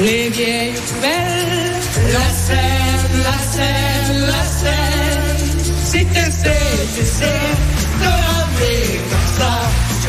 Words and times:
les 0.00 0.28
vieilles 0.28 0.72
poubelles, 0.72 1.72
la 2.12 2.28
scène, 2.44 3.22
la 3.22 3.38
scène, 3.52 4.20
la 4.26 4.44
scène. 4.44 5.74
Si 5.84 6.04
t'essaies, 6.06 6.86
t'essaies 6.96 7.54
de 8.00 8.10
comme 9.08 9.28
ça, 9.38 9.52
tu 10.02 10.06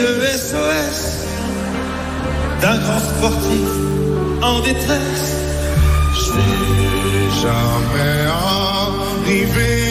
le 0.00 0.26
SOS 0.26 1.26
d'un 2.60 2.78
grand 2.78 2.98
sportif 2.98 3.70
en 4.42 4.60
détresse. 4.60 5.36
Je 6.14 6.32
n'ai 6.32 7.30
jamais 7.42 8.26
arrivé 8.28 9.89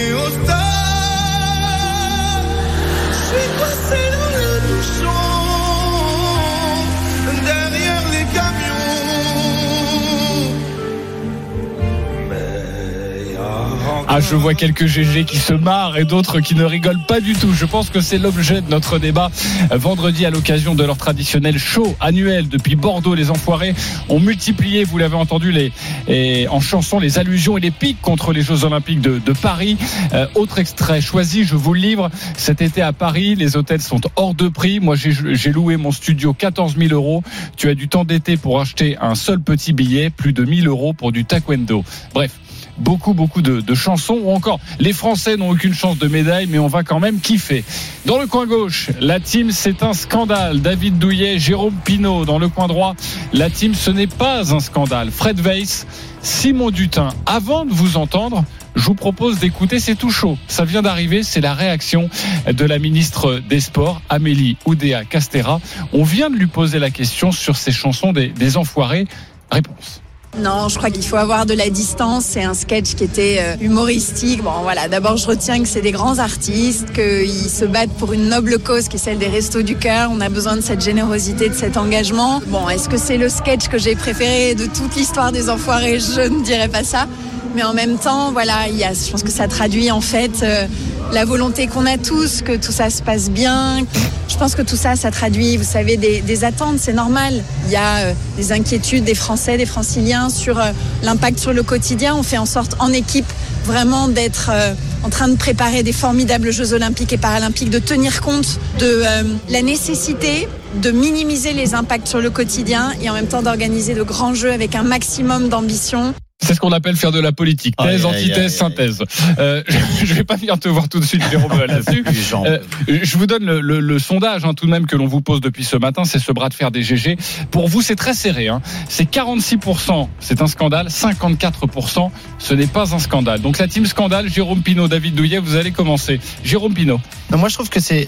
Ah, 14.12 14.22
je 14.22 14.34
vois 14.34 14.56
quelques 14.56 14.88
GG 14.88 15.24
qui 15.24 15.38
se 15.38 15.54
marrent 15.54 15.96
et 15.96 16.04
d'autres 16.04 16.40
qui 16.40 16.56
ne 16.56 16.64
rigolent 16.64 17.06
pas 17.08 17.22
du 17.22 17.34
tout. 17.34 17.54
Je 17.54 17.66
pense 17.66 17.92
que 17.92 18.02
c'est 18.02 18.18
l'objet 18.18 18.60
de 18.60 18.68
notre 18.68 18.98
débat 18.98 19.30
vendredi 19.70 20.26
à 20.26 20.32
l'occasion 20.32 20.74
de 20.74 20.84
leur 20.84 20.98
traditionnel 20.98 21.60
show 21.60 21.96
annuel. 22.00 22.50
Depuis 22.50 22.76
Bordeaux, 22.76 23.14
les 23.14 23.30
enfoirés 23.30 23.76
ont 24.10 24.20
multiplié, 24.20 24.84
vous 24.84 24.98
l'avez 24.98 25.16
entendu, 25.16 25.52
les, 25.52 25.72
et 26.08 26.48
en 26.48 26.60
chanson, 26.60 27.00
les 27.00 27.20
allusions 27.20 27.56
et 27.60 27.62
les 27.62 27.70
pics 27.70 28.02
contre 28.02 28.34
les 28.34 28.42
Jeux 28.42 28.64
Olympiques 28.64 29.00
de, 29.00 29.34
Paris. 29.44 29.78
Euh, 30.14 30.26
autre 30.34 30.58
extrait 30.58 31.02
choisi, 31.02 31.44
je 31.44 31.56
vous 31.56 31.76
le 31.76 31.80
livre. 31.80 32.10
Cet 32.36 32.64
été 32.64 32.82
à 32.82 32.94
Paris, 32.94 33.36
les 33.36 33.58
hôtels 33.58 33.80
sont 33.80 34.02
hors 34.16 34.34
de 34.34 34.48
prix. 34.48 34.80
Moi, 34.80 34.96
j'ai 34.96 35.12
j'ai 35.12 35.52
loué 35.52 35.78
mon 35.78 35.92
studio 35.92 36.34
14 36.34 36.78
000 36.80 36.94
euros. 36.94 37.22
Tu 37.58 37.70
as 37.70 37.76
du 37.76 37.88
temps 37.88 38.06
d'été 38.06 38.38
pour 38.38 38.60
acheter 38.60 38.98
un 39.00 39.14
seul 39.14 39.40
petit 39.40 39.72
billet, 39.72 40.10
plus 40.10 40.34
de 40.34 40.46
1000 40.46 40.68
euros 40.68 40.94
pour 40.94 41.12
du 41.12 41.26
taekwondo. 41.26 41.84
Bref 42.16 42.32
beaucoup, 42.78 43.14
beaucoup 43.14 43.42
de, 43.42 43.62
de, 43.62 43.76
chansons. 43.76 44.20
Ou 44.24 44.32
encore, 44.32 44.60
les 44.80 44.94
Français 44.94 45.38
n'ont 45.38 45.50
aucune 45.50 45.74
chance 45.74 45.98
de 45.98 46.08
médaille, 46.08 46.48
mais 46.48 46.60
on 46.60 46.68
va 46.68 46.84
quand 46.84 47.00
même 47.00 47.20
kiffer. 47.20 47.64
Dans 48.06 48.20
le 48.20 48.28
coin 48.28 48.46
gauche, 48.46 48.90
la 49.00 49.20
team, 49.20 49.52
c'est 49.52 49.84
un 49.84 49.94
scandale. 49.94 50.62
David 50.62 50.98
Douillet, 50.98 51.40
Jérôme 51.40 51.76
Pinault. 51.84 52.26
Dans 52.26 52.40
le 52.40 52.50
coin 52.50 52.68
droit, 52.68 52.96
la 53.34 53.50
team, 53.50 53.74
ce 53.74 53.92
n'est 53.92 54.08
pas 54.08 54.54
un 54.54 54.60
scandale. 54.60 55.12
Fred 55.12 55.40
Weiss, 55.40 55.86
Simon 56.22 56.72
Dutin. 56.72 57.10
Avant 57.26 57.66
de 57.66 57.72
vous 57.72 57.98
entendre, 57.98 58.44
je 58.76 58.84
vous 58.86 58.96
propose 58.96 59.40
d'écouter, 59.40 59.80
c'est 59.80 59.96
tout 59.96 60.12
chaud. 60.12 60.38
Ça 60.48 60.66
vient 60.66 60.82
d'arriver, 60.82 61.24
c'est 61.24 61.42
la 61.42 61.54
réaction 61.54 62.10
de 62.52 62.66
la 62.66 62.80
ministre 62.80 63.42
des 63.48 63.60
Sports, 63.60 64.02
Amélie 64.10 64.58
Oudéa 64.66 65.06
Castera. 65.06 65.60
On 65.94 66.04
vient 66.04 66.30
de 66.30 66.36
lui 66.36 66.48
poser 66.48 66.80
la 66.80 66.90
question 66.90 67.32
sur 67.32 67.58
ces 67.58 67.72
chansons 67.72 68.14
des, 68.14 68.28
des 68.28 68.58
enfoirés. 68.58 69.08
Réponse. 69.52 69.99
Non, 70.38 70.70
je 70.70 70.78
crois 70.78 70.90
qu'il 70.90 71.04
faut 71.04 71.18
avoir 71.18 71.46
de 71.46 71.54
la 71.54 71.70
distance. 71.70 72.24
C'est 72.26 72.44
un 72.44 72.54
sketch 72.54 72.96
qui 72.96 73.04
était 73.04 73.40
euh, 73.40 73.56
humoristique. 73.62 74.44
Bon, 74.44 74.62
voilà. 74.62 74.88
D'abord, 74.88 75.18
je 75.18 75.28
retiens 75.28 75.62
que 75.62 75.68
c'est 75.68 75.82
des 75.82 75.92
grands 75.92 76.20
artistes, 76.20 76.94
qu'ils 76.94 77.50
se 77.50 77.66
battent 77.66 77.94
pour 77.94 78.14
une 78.14 78.30
noble 78.30 78.60
cause 78.60 78.88
qui 78.88 78.96
est 78.96 79.00
celle 79.00 79.18
des 79.18 79.28
Restos 79.28 79.64
du 79.64 79.76
Cœur. 79.76 80.10
On 80.14 80.22
a 80.22 80.30
besoin 80.30 80.56
de 80.56 80.62
cette 80.62 80.82
générosité, 80.82 81.50
de 81.50 81.56
cet 81.56 81.78
engagement. 81.78 82.42
Bon, 82.48 82.70
est-ce 82.70 82.88
que 82.88 82.98
c'est 82.98 83.18
le 83.18 83.28
sketch 83.28 83.68
que 83.68 83.78
j'ai 83.78 83.96
préféré 83.96 84.56
de 84.56 84.66
toute 84.66 84.96
l'histoire 84.96 85.32
des 85.32 85.50
Enfoirés? 85.50 86.00
Je 86.00 86.22
ne 86.22 86.44
dirais 86.44 86.70
pas 86.70 86.84
ça. 86.84 87.08
Mais 87.56 87.64
en 87.64 87.74
même 87.74 87.98
temps, 87.98 88.32
voilà, 88.32 88.68
il 88.70 88.80
je 88.80 89.12
pense 89.12 89.24
que 89.24 89.32
ça 89.32 89.48
traduit 89.48 89.92
en 89.92 90.02
fait 90.02 90.44
euh, 90.44 90.68
la 91.14 91.26
volonté 91.26 91.68
qu'on 91.68 91.86
a 91.86 91.98
tous, 91.98 92.42
que 92.42 92.56
tout 92.56 92.72
ça 92.72 92.90
se 92.90 93.02
passe 93.02 93.30
bien. 93.30 93.86
Je 94.28 94.38
pense 94.38 94.56
que 94.56 94.62
tout 94.62 94.76
ça, 94.76 94.96
ça 94.96 95.12
traduit, 95.12 95.58
vous 95.58 95.64
savez, 95.64 95.98
des, 95.98 96.44
attentes, 96.44 96.78
c'est 96.80 96.94
normal. 96.94 97.44
Il 97.66 97.72
y 97.72 97.76
a 97.76 97.98
euh, 97.98 98.14
des 98.38 98.52
inquiétudes 98.52 99.04
des 99.04 99.16
Français, 99.16 99.58
des 99.58 99.66
Franciliens 99.66 100.30
sur 100.30 100.60
euh, 100.60 100.72
l'impact 101.04 101.40
sur 101.40 101.52
le 101.52 101.64
quotidien. 101.64 102.16
On 102.16 102.24
fait 102.24 102.38
en 102.38 102.46
sorte, 102.46 102.76
en 102.80 102.94
équipe, 102.94 103.26
vraiment 103.66 104.08
d'être 104.08 104.52
euh, 104.54 104.74
en 105.04 105.10
train 105.10 105.28
de 105.28 105.36
préparer 105.36 105.84
des 105.84 105.94
formidables 105.94 106.52
Jeux 106.52 106.74
olympiques 106.74 107.12
et 107.12 107.18
paralympiques, 107.18 107.70
de 107.70 107.80
tenir 107.80 108.22
compte 108.22 108.60
de 108.80 109.04
la 109.50 109.62
nécessité 109.62 110.48
de 110.76 110.92
minimiser 110.92 111.54
les 111.54 111.74
impacts 111.74 112.08
sur 112.08 112.20
le 112.20 112.30
quotidien 112.30 112.92
et 113.02 113.10
en 113.10 113.14
même 113.14 113.28
temps 113.28 113.42
d'organiser 113.42 113.96
de 113.96 114.04
grands 114.04 114.34
jeux 114.34 114.52
avec 114.52 114.76
un 114.76 114.84
maximum 114.84 115.50
d'ambition. 115.50 116.14
C'est 116.50 116.56
ce 116.56 116.60
qu'on 116.60 116.72
appelle 116.72 116.96
faire 116.96 117.12
de 117.12 117.20
la 117.20 117.32
politique. 117.32 117.76
Thèse, 117.78 118.06
Aïe, 118.08 118.12
aïe, 118.16 118.24
antithèse, 118.24 118.38
aïe, 118.40 118.50
synthèse. 118.50 119.04
Euh, 119.38 119.62
je 120.04 120.14
vais 120.16 120.24
pas 120.24 120.36
venir 120.36 120.58
te 120.58 120.68
voir 120.68 120.90
tout 120.90 121.00
de 121.00 121.06
suite, 121.06 121.22
Jérôme, 121.30 121.56
là-dessus. 121.60 122.04
Les 122.08 122.14
jambes. 122.14 122.48
Euh, 122.48 122.60
je 123.04 123.18
vous 123.20 123.28
donne 123.28 123.46
le, 123.46 123.62
le- 123.62 123.80
le 123.80 124.00
sondage 124.00 124.46
hein, 124.46 124.56
tout 124.56 124.66
de 124.66 124.72
même 124.72 124.88
que 124.88 124.96
l'on 124.96 125.06
vous 125.06 125.22
pose 125.22 125.42
depuis 125.42 125.64
ce 125.64 125.78
matin, 125.78 126.06
c'est 126.06 126.18
ce 126.18 126.32
bras 126.32 126.50
de 126.50 126.56
fer 126.56 126.72
des 126.72 126.82
GG. 126.82 127.18
Pour 127.52 127.68
vous, 127.68 127.84
c'est 127.84 127.96
très 127.96 128.16
serré. 128.16 128.48
Hein. 128.48 128.62
C'est 128.88 129.08
46%, 129.12 130.08
c'est 130.20 130.42
un 130.42 130.48
scandale. 130.48 130.88
54%, 130.88 132.10
ce 132.40 132.54
n'est 132.56 132.68
pas 132.68 132.94
un 132.96 133.00
scandale. 133.00 133.42
Donc 133.42 133.60
la 133.60 133.68
team 133.68 133.86
scandale, 133.86 134.28
Jérôme 134.30 134.64
Pinault, 134.64 134.88
David 134.88 135.14
Douillet, 135.16 135.38
vous 135.40 135.56
allez 135.56 135.72
commencer. 135.72 136.20
Jérôme 136.44 136.74
Pinault. 136.74 137.00
Non, 137.32 137.38
moi, 137.38 137.50
je 137.50 137.54
trouve 137.54 137.70
que 137.70 137.80
c'est 137.80 138.08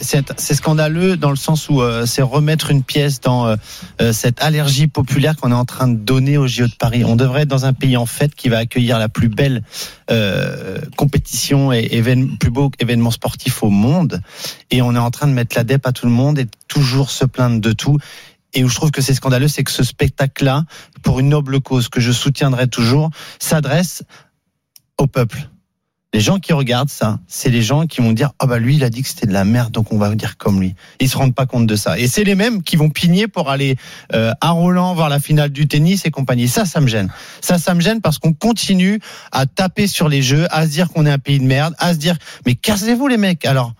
scandaleux 0.55 1.15
dans 1.17 1.29
le 1.29 1.35
sens 1.35 1.69
où 1.69 1.81
euh, 1.81 2.05
c'est 2.07 2.21
remettre 2.23 2.71
une 2.71 2.83
pièce 2.83 3.19
dans 3.21 3.45
euh, 3.47 4.11
cette 4.13 4.41
allergie 4.41 4.87
populaire 4.87 5.35
qu'on 5.35 5.51
est 5.51 5.55
en 5.55 5.65
train 5.65 5.87
de 5.87 5.97
donner 5.97 6.37
au 6.37 6.47
JO 6.47 6.65
de 6.67 6.73
Paris. 6.73 7.03
On 7.05 7.15
devrait 7.15 7.41
être 7.43 7.47
dans 7.49 7.65
un 7.65 7.73
pays 7.73 7.97
en 7.97 8.05
fête 8.05 8.30
qui 8.35 8.49
va 8.49 8.59
accueillir 8.59 8.99
la 8.99 9.09
plus 9.09 9.29
belle 9.29 9.63
euh, 10.09 10.79
compétition 10.97 11.71
et 11.71 11.87
évén- 11.91 12.37
plus 12.37 12.51
beau 12.51 12.71
événement 12.79 13.11
sportif 13.11 13.63
au 13.63 13.69
monde, 13.69 14.21
et 14.69 14.81
on 14.81 14.95
est 14.95 14.99
en 14.99 15.11
train 15.11 15.27
de 15.27 15.33
mettre 15.33 15.55
la 15.55 15.63
dep 15.63 15.85
à 15.85 15.91
tout 15.91 16.05
le 16.05 16.11
monde 16.11 16.39
et 16.39 16.47
toujours 16.67 17.11
se 17.11 17.25
plaindre 17.25 17.61
de 17.61 17.71
tout. 17.73 17.97
Et 18.53 18.63
où 18.65 18.69
je 18.69 18.75
trouve 18.75 18.91
que 18.91 19.01
c'est 19.01 19.13
scandaleux, 19.13 19.47
c'est 19.47 19.63
que 19.63 19.71
ce 19.71 19.83
spectacle-là, 19.83 20.65
pour 21.03 21.19
une 21.19 21.29
noble 21.29 21.61
cause 21.61 21.87
que 21.87 22.01
je 22.01 22.11
soutiendrai 22.11 22.67
toujours, 22.67 23.09
s'adresse 23.39 24.03
au 24.97 25.07
peuple. 25.07 25.49
Les 26.13 26.19
gens 26.19 26.39
qui 26.39 26.51
regardent 26.51 26.89
ça, 26.89 27.19
c'est 27.29 27.49
les 27.49 27.61
gens 27.61 27.87
qui 27.87 28.01
vont 28.01 28.11
dire 28.11 28.31
ah 28.39 28.45
bah 28.45 28.59
lui 28.59 28.75
il 28.75 28.83
a 28.83 28.89
dit 28.89 29.01
que 29.01 29.07
c'était 29.07 29.27
de 29.27 29.31
la 29.31 29.45
merde 29.45 29.71
donc 29.71 29.93
on 29.93 29.97
va 29.97 30.13
dire 30.13 30.35
comme 30.37 30.59
lui. 30.59 30.75
Ils 30.99 31.07
se 31.07 31.17
rendent 31.17 31.33
pas 31.33 31.45
compte 31.45 31.67
de 31.67 31.75
ça. 31.77 31.97
Et 31.97 32.07
c'est 32.07 32.25
les 32.25 32.35
mêmes 32.35 32.63
qui 32.63 32.75
vont 32.75 32.89
pigner 32.89 33.29
pour 33.29 33.49
aller 33.49 33.77
euh, 34.13 34.33
à 34.41 34.49
Roland 34.49 34.93
voir 34.93 35.07
la 35.07 35.19
finale 35.19 35.51
du 35.51 35.69
tennis 35.69 36.05
et 36.05 36.11
compagnie. 36.11 36.49
Ça 36.49 36.65
ça 36.65 36.81
me 36.81 36.87
gêne. 36.87 37.09
Ça 37.39 37.57
ça 37.57 37.73
me 37.73 37.79
gêne 37.79 38.01
parce 38.01 38.19
qu'on 38.19 38.33
continue 38.33 38.99
à 39.31 39.45
taper 39.45 39.87
sur 39.87 40.09
les 40.09 40.21
jeux, 40.21 40.47
à 40.51 40.65
se 40.65 40.71
dire 40.71 40.89
qu'on 40.89 41.05
est 41.05 41.11
un 41.11 41.19
pays 41.19 41.39
de 41.39 41.45
merde, 41.45 41.75
à 41.79 41.93
se 41.93 41.97
dire 41.97 42.17
mais 42.45 42.55
cassez-vous 42.55 43.07
les 43.07 43.17
mecs. 43.17 43.45
Alors 43.45 43.73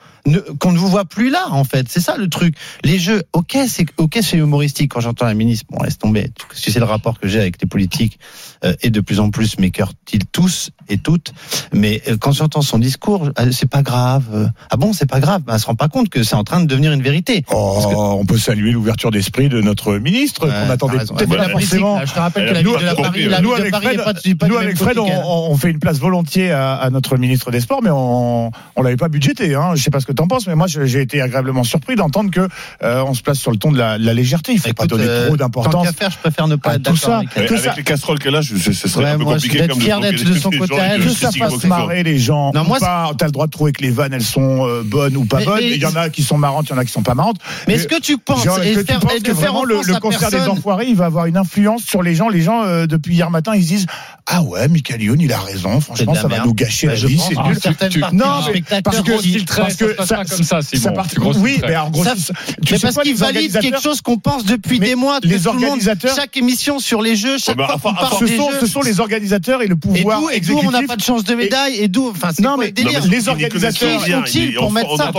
qu'on 0.60 0.72
ne 0.72 0.78
vous 0.78 0.88
voit 0.88 1.06
plus 1.06 1.30
là, 1.30 1.48
en 1.52 1.64
fait. 1.64 1.88
C'est 1.90 2.00
ça 2.00 2.18
le 2.18 2.28
truc. 2.30 2.56
Les 2.84 3.00
jeux, 3.00 3.24
ok, 3.34 3.58
c'est 3.68 3.86
ok, 3.98 4.20
c'est 4.22 4.38
humoristique. 4.38 4.92
Quand 4.94 5.00
j'entends 5.00 5.26
la 5.26 5.34
ministre, 5.34 5.66
bon, 5.70 5.84
laisse 5.84 5.98
tomber. 5.98 6.32
Si 6.54 6.72
c'est 6.72 6.80
le 6.80 6.86
rapport 6.86 7.20
que 7.20 7.28
j'ai 7.28 7.40
avec 7.40 7.62
les 7.62 7.68
politiques, 7.68 8.20
euh, 8.64 8.74
et 8.82 8.90
de 8.92 9.00
plus 9.02 9.20
en 9.20 9.30
plus 9.32 9.58
m'écœurent-ils 9.60 10.26
tous 10.28 10.70
et 10.90 10.98
toutes. 10.98 11.34
Mais 11.74 12.02
euh, 12.08 12.18
quand 12.18 12.32
j'entends 12.32 12.62
son 12.62 12.78
discours, 12.78 13.30
euh, 13.40 13.52
c'est 13.52 13.70
pas 13.70 13.82
grave. 13.82 14.52
Ah 14.70 14.78
bon, 14.78 14.94
c'est 14.94 15.10
pas 15.10 15.20
grave. 15.20 15.42
Ben, 15.44 15.54
elle 15.56 15.60
se 15.60 15.66
rend 15.66 15.76
pas 15.76 15.88
compte 15.90 16.10
que 16.10 16.24
c'est 16.24 16.36
en 16.36 16.44
train 16.44 16.62
de 16.62 16.66
devenir 16.68 16.92
une 16.92 17.02
vérité. 17.02 17.44
Oh, 17.52 17.72
Parce 17.76 17.88
que- 17.94 18.00
on 18.00 18.26
peut 18.26 18.38
saluer 18.38 18.72
l'ouverture 18.72 19.12
d'esprit 19.12 19.50
de 19.50 19.62
notre 19.62 19.96
ministre 19.98 20.48
t'as 20.48 20.72
attendait 20.72 20.98
peut-être 21.00 21.28
pas 21.38 21.50
forcément. 21.50 21.98
là, 21.98 22.06
Je 22.06 22.14
te 22.14 22.20
rappelle 22.20 22.50
que 22.50 22.54
la 22.54 22.62
nous, 22.64 22.72
ville 22.72 22.80
de 22.82 22.86
la 22.86 22.96
Paris, 22.96 23.26
la 23.28 23.42
nous, 23.42 23.54
avec 23.54 23.72
Paris 23.72 23.86
Fred, 23.98 23.98
pas, 23.98 24.14
pas 24.40 24.48
nous 24.48 24.58
avec 24.58 24.78
Fred, 24.78 24.98
on, 25.00 25.08
on 25.52 25.58
fait 25.58 25.72
une 25.72 25.80
place 25.80 25.98
volontiers 26.00 26.52
à, 26.52 26.76
à 26.76 26.90
notre 26.90 27.18
ministre 27.18 27.52
des 27.52 27.60
Sports, 27.62 27.82
mais 27.82 27.90
on 27.92 28.52
on 28.76 28.82
l'avait 28.82 28.98
pas 28.98 29.10
budgété. 29.10 29.56
Hein. 29.56 29.74
Je 29.76 29.82
sais 29.84 29.92
pas 29.92 30.00
ce 30.00 30.06
que 30.06 30.11
t'en 30.14 30.28
penses, 30.28 30.48
mais 30.48 30.56
moi 30.56 30.68
j'ai 30.68 31.02
été 31.02 31.22
agréablement 31.22 31.64
surpris 31.64 31.96
d'entendre 31.96 32.32
que 32.32 32.48
euh, 32.84 33.04
on 33.06 33.14
se 33.14 33.22
place 33.22 33.38
sur 33.40 33.52
le 33.52 33.58
ton 33.58 33.72
de 33.72 33.78
la, 33.78 33.98
de 33.98 34.06
la 34.06 34.14
légèreté. 34.14 34.54
Il 34.54 34.60
faut 34.60 34.74
pas 34.74 34.86
donner 34.88 35.06
euh, 35.08 35.28
trop 35.28 35.38
Tant 35.38 35.44
d'importance. 35.46 35.88
qu'à 35.88 35.94
faire, 35.94 36.12
je 36.12 36.18
préfère 36.18 36.48
ne 36.48 36.56
pas 36.56 36.76
être 36.76 36.84
tout 36.84 36.92
d'accord 36.94 37.00
ça. 37.00 37.18
avec. 37.18 37.30
Que 37.34 37.40
avec 37.40 37.60
ça- 37.60 37.74
les 37.78 37.84
casseroles 37.84 38.20
qu'elle 38.20 38.36
a, 38.36 38.42
je- 38.42 38.56
ce 38.56 38.72
ce 38.74 38.88
serait 38.88 39.04
Ouais, 39.06 39.10
un 39.12 39.18
peu 39.18 39.24
moi, 39.24 39.34
compliqué 39.36 39.60
d'être 39.60 39.70
comme 39.72 39.80
de 39.80 39.84
fier 39.84 40.00
d'être 40.00 40.24
les- 40.24 40.34
de 40.36 40.40
son 40.40 40.50
côté 40.52 40.76
que 41.04 41.10
ça 41.10 41.32
fasse 41.32 41.58
que 41.58 41.68
marrer 41.68 42.04
les 42.04 42.18
gens. 42.18 42.52
Non, 42.54 42.64
moi, 42.64 42.80
pas, 42.80 43.12
t'as 43.18 43.26
le 43.26 43.32
droit 43.32 43.46
de 43.48 43.52
trouver 43.52 43.72
que 43.72 43.82
les 43.82 43.92
vannes 43.92 44.14
elles 44.14 44.24
sont 44.24 44.68
euh, 44.68 44.82
bonnes 44.86 45.18
ou 45.18 45.26
pas 45.26 45.40
Mais- 45.40 45.46
bonnes. 45.46 45.60
Il 45.64 45.78
y 45.78 45.86
en 45.86 45.96
a 45.96 46.10
qui 46.10 46.24
sont 46.24 46.38
marrantes, 46.38 46.68
il 46.70 46.72
y 46.72 46.76
en 46.76 46.78
a 46.78 46.86
qui 46.86 46.92
sont 46.92 47.04
pas 47.04 47.16
marrantes. 47.16 47.38
Mais 47.68 47.76
est-ce 47.76 47.88
que 47.88 48.00
tu 48.00 48.18
penses 48.18 48.44
que 48.44 48.82
tu 48.84 49.22
que 49.24 49.32
vraiment 49.32 49.64
le, 49.64 50.00
concert 50.00 50.30
des 50.32 50.48
enfoirés, 50.48 50.86
il 50.88 50.96
va 50.96 51.06
avoir 51.06 51.26
une 51.26 51.38
influence 51.38 51.84
sur 51.84 52.02
les 52.04 52.16
gens? 52.16 52.30
Les 52.30 52.42
gens 52.42 52.64
euh, 52.64 52.88
depuis 52.88 53.16
hier 53.16 53.30
matin, 53.30 53.54
ils 53.56 53.64
se 53.64 53.68
disent 53.68 53.86
ah 54.28 54.42
ouais, 54.44 54.68
Michael 54.68 55.02
Youn, 55.02 55.20
il 55.20 55.32
a 55.34 55.40
raison. 55.40 55.80
Franchement, 55.82 56.16
ça 56.16 56.28
va 56.28 56.44
nous 56.46 56.54
gâcher 56.54 56.88
Bah, 56.88 56.94
la 56.94 57.08
vie. 57.08 57.20
C'est 57.20 57.36
nul. 57.38 57.90
tu- 57.90 58.00
non, 58.14 58.26
mais 58.54 58.62
parce 58.82 59.02
que- 59.02 59.46
parce 59.56 59.76
que 59.76 60.01
ça- 60.06 60.24
comme 60.26 60.44
ça, 60.44 60.62
Simon. 60.62 60.82
Ça 60.84 60.92
part- 60.92 61.08
oui, 61.38 61.60
mais 61.68 61.76
en 61.78 61.90
gros, 61.90 62.04
Ça- 62.04 62.16
c'est- 62.18 62.34
Mais 62.72 62.80
parce 62.80 62.98
qu'ils 62.98 63.16
valident 63.16 63.60
quelque 63.60 63.82
chose 63.82 64.02
qu'on 64.02 64.18
pense 64.18 64.46
depuis 64.46 64.80
Mais 64.80 64.88
des 64.90 64.96
mois. 64.96 65.20
que 65.20 65.28
les 65.28 65.40
tout 65.40 65.46
le 65.48 65.54
monde- 65.54 65.64
organisateurs- 65.64 66.16
chaque 66.16 66.36
émission 66.38 66.80
sur 66.80 67.02
les 67.02 67.16
jeux, 67.16 67.38
chaque 67.38 67.58
bah, 67.58 67.66
fois 67.68 67.76
enfin, 67.76 67.90
qu'on 67.90 67.96
parle 67.96 68.14
enfin, 68.16 68.26
des 68.26 68.32
ce 68.32 68.38
sont, 68.38 68.52
jeux. 68.52 68.58
ce 68.62 68.68
sont 68.68 68.82
les 68.82 69.00
organisateurs 69.00 69.62
et 69.62 69.68
le 69.68 69.76
pouvoir 69.76 70.20
d'où, 70.22 70.30
et 70.30 70.34
d'où 70.34 70.38
exécutif. 70.38 70.68
on 70.68 70.72
n'a 70.72 70.84
pas 70.88 70.96
de 70.96 71.02
chance 71.02 71.24
de 71.24 71.36
médaille 71.36 71.76
et 71.78 71.88
d'où, 71.88 72.10
enfin, 72.10 72.30
c'est 72.36 72.42
Non, 72.42 72.56
quoi 72.56 72.58
mais- 72.60 72.66
le 72.68 72.72
délire 72.74 73.00
non, 73.02 73.08
mais 73.10 73.16
les 73.18 73.30
organisateurs- 73.30 74.02
sont-ils 74.06 74.54
pour 74.56 74.72
mettre 74.72 74.98
ça 74.98 75.12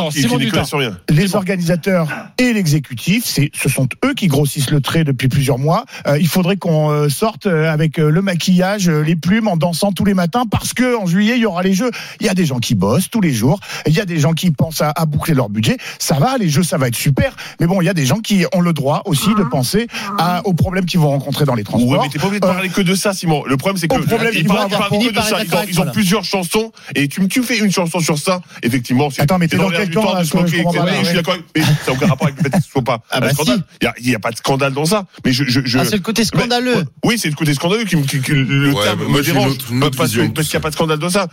les 1.11 1.35
organisateurs 1.37 2.09
et 2.39 2.53
l'exécutif, 2.53 3.25
c'est, 3.27 3.51
ce 3.55 3.69
sont 3.69 3.89
eux 4.05 4.15
qui 4.15 4.27
grossissent 4.27 4.71
le 4.71 4.81
trait 4.81 5.05
depuis 5.05 5.29
plusieurs 5.29 5.59
mois. 5.59 5.85
Euh, 6.07 6.19
il 6.19 6.29
faudrait 6.29 6.57
qu'on 6.57 6.91
euh, 6.91 7.09
sorte 7.09 7.47
euh, 7.47 7.71
avec 7.73 7.99
le 7.99 8.23
maquillage, 8.23 8.89
les 8.89 9.17
plumes, 9.17 9.49
en 9.49 9.57
dansant 9.57 9.93
tous 9.93 10.05
les 10.05 10.15
matins, 10.15 10.45
parce 10.51 10.75
que 10.75 10.97
en 10.97 11.07
juillet 11.07 11.35
il 11.37 11.43
y 11.43 11.47
aura 11.47 11.63
les 11.63 11.75
jeux. 11.75 11.91
Il 12.21 12.27
y 12.27 12.31
a 12.31 12.35
des 12.35 12.47
gens 12.47 12.59
qui 12.59 12.75
bossent 12.75 13.11
tous 13.11 13.21
les 13.21 13.33
jours. 13.33 13.61
Il 13.87 13.93
y 13.95 14.01
a 14.01 14.05
des 14.05 14.19
gens 14.19 14.33
qui 14.33 14.51
pensent 14.51 14.72
à, 14.81 14.91
à 14.95 15.05
boucler 15.07 15.35
leur 15.35 15.49
budget. 15.49 15.77
Ça 15.99 16.15
va, 16.17 16.39
les 16.39 16.49
jeux, 16.49 16.63
ça 16.63 16.79
va 16.79 16.89
être 16.89 16.95
super. 16.97 17.35
Mais 17.61 17.67
bon, 17.67 17.81
il 17.81 17.85
y 17.85 17.89
a 17.89 17.95
des 17.95 18.07
gens 18.07 18.19
qui 18.21 18.45
ont 18.55 18.61
le 18.61 18.73
droit 18.73 19.03
aussi 19.07 19.35
de 19.35 19.43
penser 19.45 19.87
à, 20.19 20.41
aux 20.47 20.55
problèmes 20.55 20.87
qu'ils 20.87 21.01
vont 21.01 21.11
rencontrer 21.11 21.45
dans 21.45 21.55
les 21.55 21.63
Ouais, 21.63 21.65
transports. 21.65 22.03
mais 22.03 22.09
t'es 22.09 22.19
pas 22.19 22.27
obligé 22.27 22.41
de 22.41 22.47
parler 22.47 22.69
que 22.69 22.81
de 22.81 22.95
ça, 22.95 23.13
Simon. 23.13 23.45
Le 23.47 23.57
problème, 23.57 23.77
c'est 23.79 23.89
que 23.89 23.95
problème, 23.97 24.31
ils 24.35 24.41
ils 24.41 24.47
parlent 24.47 24.69
que 24.71 25.13
de 25.13 25.21
ça. 25.21 25.43
Ils 25.43 25.81
ont, 25.81 25.85
ils 25.87 25.93
plusieurs 25.93 26.25
chansons 26.25 26.73
et 26.95 27.09
tu, 27.09 27.43
fais 27.43 27.59
une 27.59 27.71
chanson 27.73 28.01
sur 28.01 28.19
ça. 28.19 28.41
Effectivement, 28.63 29.11
c'est 29.11 29.23
Attends, 29.23 29.39
mais 29.39 29.49
t'es 29.49 29.57
c'est 29.57 29.63
dans 29.63 29.71
quel 29.71 29.91
camp, 29.91 30.15
là, 30.15 30.23
je- 30.23 30.29
suis 30.29 30.39
ouais. 30.39 31.15
d'accord. 31.15 31.37
Mais 31.55 31.63
ça 31.63 31.69
n'a 31.89 31.93
aucun 31.93 32.07
rapport 32.07 32.27
avec 32.29 32.39
le 32.39 32.45
fait 32.45 32.51
que 32.51 32.63
ce 32.65 32.71
soit 32.71 32.83
pas 32.83 33.01
Ah 33.11 33.19
un 33.19 33.21
bah 33.21 33.31
scandale. 33.31 33.63
Il 34.01 34.09
n'y 34.09 34.15
a 34.15 34.19
pas 34.19 34.31
de 34.31 34.37
scandale 34.37 34.73
dans 34.73 34.85
ça. 34.85 35.05
Mais 35.25 35.33
je, 35.33 35.45
je, 35.45 35.61
je- 35.65 35.79
Ah, 35.79 35.85
c'est 35.85 35.97
le 35.97 36.03
côté 36.03 36.25
scandaleux. 36.25 36.85
Oui, 37.05 37.17
c'est 37.19 37.29
le 37.29 37.35
côté 37.35 37.55
scandaleux 37.55 37.85
qui, 37.85 37.97
me- 37.97 38.03
le 38.03 38.73
Ouais, 38.73 38.83
terme 38.85 39.01
dérange. 39.23 39.57
parce 39.95 40.11
qu'il 40.13 40.21
n'y 40.23 40.57
a 40.57 40.61
pas 40.61 40.71
de 40.71 40.75
scandale 40.75 40.99
dans 40.99 41.11
ça. 41.11 41.27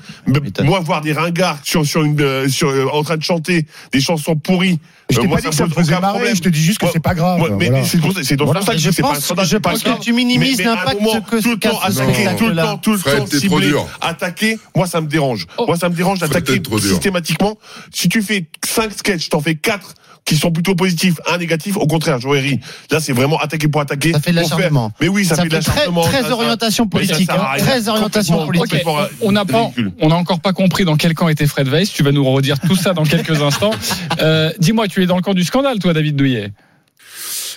Moi, 0.63 0.79
voir 0.79 1.01
des 1.01 1.13
ringards 1.13 1.59
sur, 1.63 1.85
sur 1.85 2.03
une, 2.03 2.19
euh, 2.21 2.47
sur, 2.49 2.69
euh, 2.69 2.85
en 2.91 3.03
train 3.03 3.17
de 3.17 3.23
chanter 3.29 3.65
des 3.91 4.01
chansons 4.01 4.35
pourries. 4.35 4.79
Je 5.09 5.17
euh, 5.17 5.21
t'ai 5.21 5.27
moi, 5.27 5.37
pas 5.37 5.41
dit 5.41 5.49
que 5.49 5.55
ça 5.55 5.65
me 5.65 5.71
aucun 5.71 5.99
marrer, 5.99 6.35
je 6.35 6.41
te 6.41 6.49
dis 6.49 6.61
juste 6.61 6.79
que 6.79 6.87
c'est 6.91 7.01
pas 7.01 7.15
grave. 7.15 7.39
mais 7.57 7.83
c'est 7.83 8.35
dans 8.35 8.53
ça 8.61 8.73
que 8.73 8.79
Je 8.79 9.01
pense- 9.01 9.33
je 9.45 9.57
pense 9.57 9.83
que 9.83 9.99
tu 9.99 10.13
minimises 10.13 10.61
l'impact 10.61 10.99
que 11.29 11.41
tout 11.41 11.51
le 11.51 11.59
temps 11.59 11.79
attaquer, 11.79 12.27
tout 12.37 12.47
le 12.47 12.55
temps, 12.55 12.77
tout 12.77 12.93
le 12.93 12.99
temps 12.99 13.25
cibler, 13.27 13.73
attaquer, 14.01 14.59
moi 14.75 14.87
ça 14.87 15.01
me 15.01 15.07
dérange. 15.07 15.47
Oh. 15.57 15.65
Moi 15.67 15.77
ça 15.77 15.89
me 15.89 15.95
dérange 15.95 16.19
d'attaquer 16.19 16.61
systématiquement. 16.79 17.57
Si 17.93 18.09
tu 18.09 18.21
fais 18.21 18.45
5 18.65 18.91
sketchs, 18.93 19.29
t'en 19.29 19.41
fais 19.41 19.55
4 19.55 19.95
qui 20.29 20.37
sont 20.37 20.51
plutôt 20.51 20.75
positifs, 20.75 21.15
un 21.27 21.37
négatif, 21.39 21.75
au 21.75 21.87
contraire, 21.87 22.19
j'aurais 22.21 22.41
ri. 22.41 22.59
Là, 22.91 22.99
c'est 22.99 23.13
vraiment 23.13 23.39
attaquer 23.39 23.67
pour 23.67 23.81
attaquer. 23.81 24.11
Ça 24.13 24.19
fait 24.19 24.29
de 24.29 24.35
l'acharnement. 24.35 24.91
Mais 25.01 25.07
oui, 25.07 25.25
ça, 25.25 25.35
fait 25.35 25.43
de 25.45 25.49
très, 25.49 25.57
l'acharnement. 25.57 26.03
très 26.03 26.21
Ça- 26.21 26.27
ça- 26.27 26.33
orientation 26.35 26.87
politique. 26.87 27.29
hein. 27.31 27.57
Très 27.57 27.89
orientation 27.89 28.45
politique. 28.45 28.85
On 29.21 29.31
n'a 29.31 29.43
pas, 29.45 29.71
on 29.99 30.09
n'a 30.09 30.15
encore 30.15 30.39
pas 30.39 30.53
compris 30.53 30.85
dans 30.85 30.97
quel 30.97 31.15
camp 31.15 31.29
était 31.29 31.47
Fred 31.47 31.67
Weiss. 31.67 31.91
Tu 31.91 32.03
vas 32.03 32.11
nous 32.11 32.23
redire 32.23 32.59
tout 32.59 32.75
ça 32.75 32.93
dans 32.93 33.03
quelques 33.03 33.41
instants. 33.41 33.71
Euh, 34.21 34.51
Dis-moi, 34.59 34.87
tu 34.87 35.01
es 35.01 35.05
dans 35.05 35.15
le 35.15 35.21
camp 35.21 35.33
du 35.33 35.43
scandale, 35.43 35.79
toi, 35.79 35.93
David 35.93 36.15
Douillet. 36.15 36.51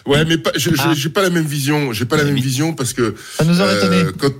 Ouais, 0.06 0.24
mais 0.24 0.38
pas, 0.38 0.50
je- 0.56 0.70
je- 0.70 0.76
Ah. 0.78 0.92
j'ai 0.96 1.08
pas 1.10 1.22
la 1.22 1.30
même 1.30 1.44
vision. 1.46 1.92
J'ai 1.92 2.04
pas 2.04 2.16
la 2.16 2.24
même 2.24 2.36
vision 2.36 2.72
parce 2.72 2.92
que 2.92 3.14
Ça 3.36 3.44
nous 3.44 3.60
aurait 3.60 3.76
étonné. 3.76 3.96
euh, 3.96 4.12
quand 4.18 4.30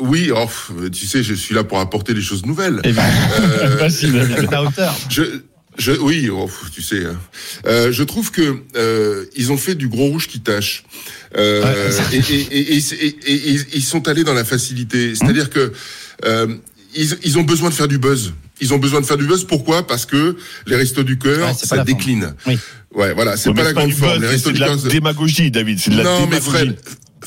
oui, 0.00 0.30
oh, 0.34 0.46
tu 0.92 1.06
sais, 1.06 1.22
je 1.22 1.34
suis 1.34 1.54
là 1.54 1.62
pour 1.64 1.78
apporter 1.78 2.14
des 2.14 2.22
choses 2.22 2.44
nouvelles. 2.46 2.80
Eh 2.84 2.92
ben, 2.92 3.02
Euh, 3.62 3.76
David. 3.88 4.48
à 4.54 4.62
hauteur. 4.62 4.94
je, 5.10 5.22
je, 5.80 5.92
oui, 5.92 6.28
oh, 6.30 6.48
tu 6.72 6.82
sais. 6.82 7.04
hein. 7.06 7.18
Euh, 7.66 7.90
je 7.90 8.02
trouve 8.04 8.30
que 8.30 8.56
euh, 8.76 9.24
ils 9.36 9.50
ont 9.50 9.56
fait 9.56 9.74
du 9.74 9.88
gros 9.88 10.06
rouge 10.06 10.28
qui 10.28 10.40
tâche. 10.40 10.84
Euh, 11.36 11.90
et, 12.12 12.16
et, 12.16 12.20
et, 12.50 12.76
et, 12.76 12.78
et- 12.78 13.32
et- 13.32 13.54
et 13.54 13.60
ils 13.74 13.82
sont 13.84 14.06
allés 14.08 14.24
dans 14.24 14.34
la 14.34 14.44
facilité. 14.44 15.14
C'est-à-dire 15.14 15.50
que 15.50 15.72
euh, 16.24 16.46
ils, 16.94 17.16
ils 17.24 17.38
ont 17.38 17.42
besoin 17.42 17.70
de 17.70 17.74
faire 17.74 17.88
du 17.88 17.98
buzz. 17.98 18.32
Ils 18.60 18.74
ont 18.74 18.78
besoin 18.78 19.00
de 19.00 19.06
faire 19.06 19.16
du 19.16 19.24
buzz. 19.26 19.44
Pourquoi? 19.44 19.86
Parce 19.86 20.04
que 20.06 20.36
les 20.66 20.76
restos 20.76 21.02
du 21.02 21.18
cœur, 21.18 21.48
Ouais, 21.48 21.54
ça 21.54 21.82
décline. 21.82 22.34
Oui. 22.46 22.58
Ouais, 22.92 23.14
voilà, 23.14 23.36
c'est 23.36 23.48
Ouais, 23.48 23.54
pas 23.54 23.62
mais 23.62 23.68
la 23.68 23.72
grande 23.72 23.92
forme. 23.92 24.18
buzz, 24.20 24.30
Les 24.32 24.38
c'est- 24.38 24.52
de 24.52 24.58
la 24.60 24.76
démagogie, 24.76 25.50
David. 25.50 25.78
C'est 25.78 25.90
de 25.92 25.96
la 25.96 26.04
non, 26.04 26.20
mais 26.26 26.40
démagogie. 26.40 26.50
Fred, 26.50 26.76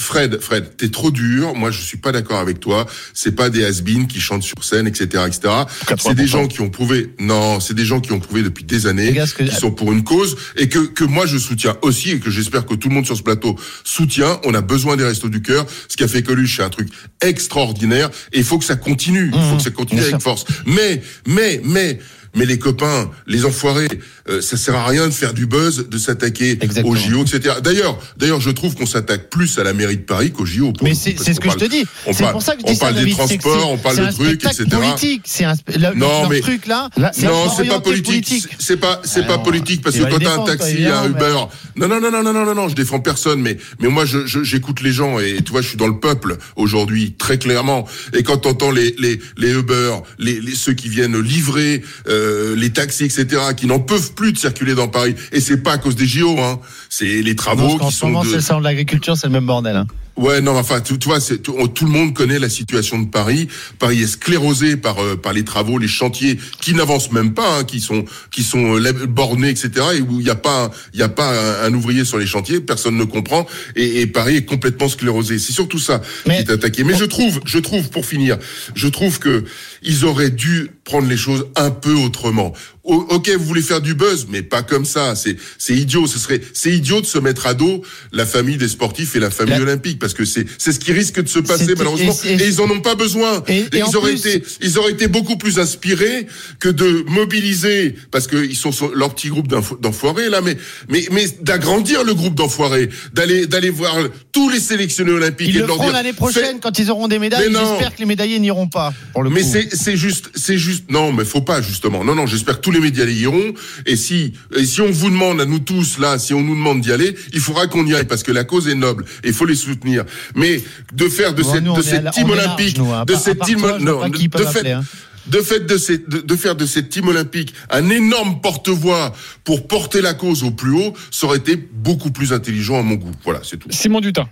Fred, 0.03 0.39
Fred, 0.41 0.75
t'es 0.77 0.89
trop 0.89 1.11
dur. 1.11 1.55
Moi, 1.55 1.71
je 1.71 1.81
suis 1.81 1.97
pas 1.97 2.11
d'accord 2.11 2.39
avec 2.39 2.59
toi. 2.59 2.85
C'est 3.13 3.35
pas 3.35 3.49
des 3.49 3.63
has 3.65 3.81
qui 4.07 4.19
chantent 4.19 4.43
sur 4.43 4.63
scène, 4.63 4.85
etc., 4.87 5.23
etc. 5.27 5.53
C'est 5.97 6.13
des 6.15 6.25
80%. 6.25 6.27
gens 6.27 6.47
qui 6.47 6.61
ont 6.61 6.69
prouvé. 6.69 7.13
Non, 7.19 7.59
c'est 7.59 7.73
des 7.73 7.85
gens 7.85 7.99
qui 7.99 8.11
ont 8.11 8.19
prouvé 8.19 8.43
depuis 8.43 8.63
des 8.63 8.85
années, 8.87 9.17
qui 9.37 9.55
sont 9.55 9.71
pour 9.71 9.91
une 9.91 10.03
cause 10.03 10.35
et 10.57 10.67
que 10.69 10.79
que 10.79 11.03
moi 11.03 11.25
je 11.25 11.37
soutiens 11.37 11.75
aussi 11.81 12.11
et 12.11 12.19
que 12.19 12.29
j'espère 12.29 12.65
que 12.65 12.73
tout 12.75 12.89
le 12.89 12.95
monde 12.95 13.05
sur 13.05 13.17
ce 13.17 13.23
plateau 13.23 13.57
soutient. 13.83 14.39
On 14.45 14.53
a 14.53 14.61
besoin 14.61 14.95
des 14.97 15.03
restos 15.05 15.29
du 15.29 15.41
cœur. 15.41 15.65
Ce 15.87 15.97
qu'a 15.97 16.07
fait 16.07 16.23
Coluche, 16.23 16.57
c'est 16.57 16.63
un 16.63 16.69
truc 16.69 16.89
extraordinaire 17.21 18.09
et 18.31 18.39
il 18.39 18.43
faut 18.43 18.59
que 18.59 18.65
ça 18.65 18.75
continue. 18.75 19.31
Il 19.33 19.41
faut 19.49 19.57
que 19.57 19.63
ça 19.63 19.71
continue 19.71 20.01
Mmh. 20.01 20.05
avec 20.05 20.21
force. 20.21 20.45
Mais, 20.65 21.01
mais, 21.27 21.61
mais. 21.63 21.99
Mais 22.35 22.45
les 22.45 22.57
copains, 22.57 23.11
les 23.27 23.45
enfoirés, 23.45 23.87
euh, 24.27 24.41
ça 24.41 24.57
sert 24.57 24.75
à 24.75 24.87
rien 24.87 25.05
de 25.07 25.13
faire 25.13 25.33
du 25.33 25.45
buzz, 25.45 25.87
de 25.87 25.97
s'attaquer 25.99 26.57
aux 26.83 26.95
JO, 26.95 27.23
etc. 27.23 27.55
D'ailleurs, 27.63 27.99
d'ailleurs, 28.17 28.41
je 28.41 28.49
trouve 28.49 28.73
qu'on 28.75 28.87
s'attaque 28.87 29.29
plus 29.29 29.59
à 29.59 29.63
la 29.63 29.73
mairie 29.73 29.97
de 29.97 30.01
Paris 30.01 30.31
qu'aux 30.31 30.45
JO. 30.45 30.73
pour 30.73 30.87
Mais 30.87 30.95
c'est 30.95 31.15
ce 31.15 31.39
que 31.39 31.49
je 31.51 31.57
te 31.57 31.65
dis. 31.65 31.85
on 32.07 32.13
C'est 32.13 32.31
pour 32.31 32.41
ça 32.41 32.55
que 32.55 32.61
je 32.61 32.65
on 32.65 32.71
dis 32.71 32.75
ça, 32.77 32.85
parle 32.91 33.05
des 33.05 33.11
transports, 33.11 33.71
on 33.71 33.77
parle 33.77 33.97
de 33.97 34.11
trucs, 34.11 34.43
etc. 34.43 34.65
politique. 34.69 35.21
C'est 35.25 35.45
un 35.45 35.53
Non, 35.95 36.27
mais- 36.27 36.41
truc 36.41 36.65
là. 36.65 36.89
Non, 36.97 37.51
c'est 37.55 37.67
pas 37.67 37.79
politique. 37.79 38.47
C'est 38.59 38.77
pas, 38.77 39.01
c'est 39.03 39.27
pas 39.27 39.37
politique 39.37 39.81
parce 39.83 39.95
que 39.97 40.03
quand 40.03 40.19
t'as 40.19 40.41
un 40.41 40.45
taxi, 40.45 40.85
un 40.85 41.09
Uber. 41.09 41.35
Non, 41.75 41.87
non, 41.87 41.99
non, 41.99 42.11
non, 42.11 42.23
non, 42.23 42.33
non, 42.33 42.45
non, 42.45 42.55
non, 42.55 42.69
je 42.69 42.75
défends 42.75 42.99
personne, 42.99 43.41
mais, 43.41 43.57
mais 43.79 43.89
moi, 43.89 44.05
j'écoute 44.05 44.81
les 44.81 44.91
gens 44.91 45.19
et 45.19 45.37
tu 45.43 45.51
vois, 45.51 45.61
je 45.61 45.69
suis 45.69 45.77
dans 45.77 45.87
le 45.87 45.99
peuple 45.99 46.37
aujourd'hui, 46.55 47.13
très 47.17 47.37
clairement. 47.37 47.87
Et 48.13 48.23
quand 48.23 48.37
t'entends 48.37 48.71
les, 48.71 48.95
les, 48.99 49.19
les 49.37 49.51
Uber, 49.51 49.97
les, 50.19 50.39
les, 50.39 50.55
ceux 50.55 50.73
qui 50.73 50.89
viennent 50.89 51.19
livrer, 51.19 51.83
euh, 52.07 52.22
les 52.55 52.71
taxis, 52.71 53.05
etc., 53.05 53.25
qui 53.55 53.65
n'en 53.67 53.79
peuvent 53.79 54.13
plus 54.13 54.33
de 54.33 54.37
circuler 54.37 54.75
dans 54.75 54.87
Paris. 54.87 55.15
Et 55.31 55.39
c'est 55.41 55.57
pas 55.57 55.73
à 55.73 55.77
cause 55.77 55.95
des 55.95 56.05
JO, 56.05 56.37
hein. 56.39 56.59
C'est 56.89 57.05
les 57.21 57.31
Non, 57.31 57.35
travaux 57.35 57.67
parce 57.67 57.79
qu'en 57.79 57.87
qui 57.87 57.93
ce 57.93 57.99
sont 57.99 58.07
moment, 58.07 58.23
de, 58.23 58.29
c'est 58.29 58.41
de 58.59 58.63
l'agriculture, 58.63 59.17
c'est 59.17 59.27
le 59.27 59.33
même 59.33 59.45
bordel. 59.45 59.75
hein. 59.75 59.87
Ouais, 60.15 60.41
non, 60.41 60.55
enfin, 60.57 60.79
tu, 60.79 60.99
tu 60.99 61.07
vois, 61.07 61.19
tout, 61.19 61.67
tout 61.69 61.85
le 61.85 61.91
monde 61.91 62.13
connaît 62.13 62.37
la 62.37 62.49
situation 62.49 62.99
de 62.99 63.07
Paris. 63.07 63.47
Paris 63.79 64.03
est 64.03 64.07
sclérosé 64.07 64.77
par 64.77 64.99
euh, 65.03 65.15
par 65.15 65.33
les 65.33 65.43
travaux, 65.43 65.79
les 65.79 65.87
chantiers 65.87 66.37
qui 66.61 66.75
n'avancent 66.75 67.11
même 67.11 67.33
pas, 67.33 67.57
hein, 67.59 67.63
qui 67.63 67.79
sont 67.81 68.05
qui 68.31 68.43
sont 68.43 68.77
euh, 68.77 68.93
bornés, 69.07 69.49
etc. 69.49 69.71
Et 69.97 70.01
où 70.01 70.19
il 70.19 70.23
n'y 70.25 70.29
a 70.29 70.35
pas 70.35 70.65
un- 70.65 70.71
il 70.93 70.99
y 70.99 71.03
a 71.03 71.09
pas 71.09 71.63
un, 71.63 71.65
un 71.67 71.73
ouvrier 71.73 72.05
sur 72.05 72.19
les 72.19 72.27
chantiers, 72.27 72.59
personne 72.61 72.95
ne 72.95 73.05
comprend. 73.05 73.47
Et, 73.75 74.01
et 74.01 74.07
Paris 74.07 74.35
est 74.37 74.45
complètement 74.45 74.87
sclérosé. 74.87 75.39
C'est 75.39 75.51
surtout 75.53 75.79
ça 75.79 75.99
Mais- 76.27 76.43
qui 76.43 76.51
est 76.51 76.53
attaqué. 76.53 76.83
Mais 76.83 76.95
je 76.95 77.05
trouve, 77.05 77.39
je 77.45 77.57
trouve, 77.57 77.89
pour 77.89 78.05
finir, 78.05 78.37
je 78.75 78.87
trouve 78.89 79.17
que 79.17 79.43
ils 79.81 80.05
auraient 80.05 80.29
dû 80.29 80.69
prendre 80.83 81.07
les 81.07 81.17
choses 81.17 81.47
un 81.55 81.71
peu 81.71 81.93
autrement. 81.93 82.53
O- 82.85 83.05
ok, 83.11 83.29
vous 83.37 83.45
voulez 83.45 83.61
faire 83.61 83.79
du 83.79 83.93
buzz, 83.95 84.27
mais 84.29 84.41
pas 84.41 84.61
comme 84.61 84.83
ça. 84.83 85.15
C'est 85.15 85.37
c'est 85.57 85.73
idiot. 85.73 86.05
Ce 86.05 86.19
serait 86.19 86.41
c'est 86.53 86.69
idiot 86.71 86.99
de 86.99 87.05
se 87.05 87.17
mettre 87.17 87.47
à 87.47 87.53
dos 87.53 87.81
la 88.11 88.25
famille 88.25 88.57
des 88.57 88.67
sportifs 88.67 89.15
et 89.15 89.19
la 89.19 89.29
famille 89.29 89.55
La- 89.55 89.61
olympique 89.61 89.99
parce 89.99 90.13
que 90.13 90.25
c'est 90.25 90.45
c'est 90.57 90.73
ce 90.73 90.79
qui 90.79 90.91
risque 90.91 91.21
de 91.21 91.29
se 91.29 91.39
passer 91.39 91.75
malheureusement. 91.77 92.13
et 92.25 92.45
ils 92.45 92.59
en 92.61 92.69
ont 92.69 92.81
pas 92.81 92.95
besoin. 92.95 93.41
Et- 93.47 93.65
ils 93.73 93.95
auraient 93.95 94.15
plus- 94.15 94.27
été 94.35 94.43
ils 94.61 94.77
auraient 94.77 94.91
été 94.91 95.07
beaucoup 95.07 95.37
plus 95.37 95.59
inspirés 95.59 96.27
que 96.59 96.67
de 96.67 97.05
mobiliser 97.07 97.95
parce 98.11 98.27
que 98.27 98.35
ils 98.43 98.55
sont 98.57 98.71
sur 98.73 98.93
leur 98.93 99.15
petit 99.15 99.29
groupe 99.29 99.47
d'enfo- 99.47 99.79
d'enfoirés 99.79 100.29
là, 100.29 100.41
mais 100.41 100.57
mais 100.89 101.07
mais 101.11 101.25
d'agrandir 101.41 102.03
le 102.03 102.13
groupe 102.13 102.35
d'enfoirés, 102.35 102.89
d'aller 103.13 103.47
d'aller 103.47 103.69
voir 103.69 103.95
tous 104.33 104.49
les 104.49 104.59
sélectionnés 104.59 105.11
olympiques 105.11 105.47
Ils 105.49 105.57
et 105.57 105.59
le 105.61 105.67
leur 105.67 105.77
feront 105.77 105.89
l'année 105.91 106.11
prochaine 106.13 106.59
quand 106.59 106.77
ils 106.79 106.91
auront 106.91 107.07
des 107.07 107.19
médailles. 107.19 107.45
Mais 107.47 107.53
non. 107.53 107.65
J'espère 107.69 107.93
que 107.95 107.99
les 107.99 108.05
médaillés 108.05 108.39
n'iront 108.39 108.67
pas. 108.67 108.93
Pour 109.13 109.23
le 109.23 109.29
mais 109.29 109.43
c'est 109.43 109.73
c'est 109.73 109.95
juste 109.95 110.31
c'est 110.35 110.57
juste 110.57 110.91
non 110.91 111.13
mais 111.13 111.23
faut 111.23 111.41
pas 111.41 111.61
justement 111.61 112.03
non 112.03 112.13
non 112.15 112.25
j'espère 112.27 112.57
que 112.57 112.61
tous 112.61 112.71
les 112.73 112.79
les 112.79 112.85
médias 112.89 113.05
y 113.05 113.21
iront. 113.21 113.53
Et 113.85 113.95
si, 113.95 114.33
et 114.55 114.65
si 114.65 114.81
on 114.81 114.91
vous 114.91 115.09
demande 115.09 115.39
à 115.39 115.45
nous 115.45 115.59
tous 115.59 115.99
là, 115.99 116.17
si 116.19 116.33
on 116.33 116.41
nous 116.41 116.55
demande 116.55 116.81
d'y 116.81 116.91
aller, 116.91 117.15
il 117.33 117.39
faudra 117.39 117.67
qu'on 117.67 117.85
y 117.85 117.93
aille 117.95 118.05
parce 118.05 118.23
que 118.23 118.31
la 118.31 118.43
cause 118.43 118.67
est 118.67 118.75
noble 118.75 119.05
et 119.23 119.29
il 119.29 119.33
faut 119.33 119.45
les 119.45 119.55
soutenir. 119.55 120.03
Mais 120.35 120.61
de 120.93 121.07
faire 121.07 121.33
de 121.33 121.43
Bon, 121.43 121.53
cette, 121.53 121.63
nous, 121.63 121.75
de 121.75 121.81
cette 121.81 122.03
la- 122.03 122.11
team 122.11 122.27
large, 122.29 122.39
olympique, 122.45 122.77
nous, 122.77 123.05
de 123.05 123.15
cette 123.15 123.39
team, 123.41 123.59
toi, 123.59 123.79
non, 123.79 124.09
de, 124.09 124.17
de 124.27 124.45
fait, 124.45 124.71
hein. 124.71 124.83
de 125.27 125.41
fait 125.41 125.65
de, 125.65 125.77
cette, 125.77 126.09
de, 126.09 126.19
de 126.19 126.35
faire 126.35 126.55
de 126.55 126.65
cette 126.65 126.89
team 126.89 127.07
olympique 127.07 127.53
un 127.69 127.89
énorme 127.89 128.41
porte-voix 128.41 129.13
pour 129.43 129.67
porter 129.67 130.01
la 130.01 130.13
cause 130.13 130.43
au 130.43 130.51
plus 130.51 130.71
haut, 130.73 130.93
ça 131.11 131.27
aurait 131.27 131.37
été 131.37 131.55
beaucoup 131.55 132.11
plus 132.11 132.33
intelligent 132.33 132.79
à 132.79 132.83
mon 132.83 132.95
goût. 132.95 133.11
Voilà, 133.23 133.39
c'est 133.43 133.57
tout. 133.57 133.69
Simon 133.71 134.01
Dutin. 134.01 134.27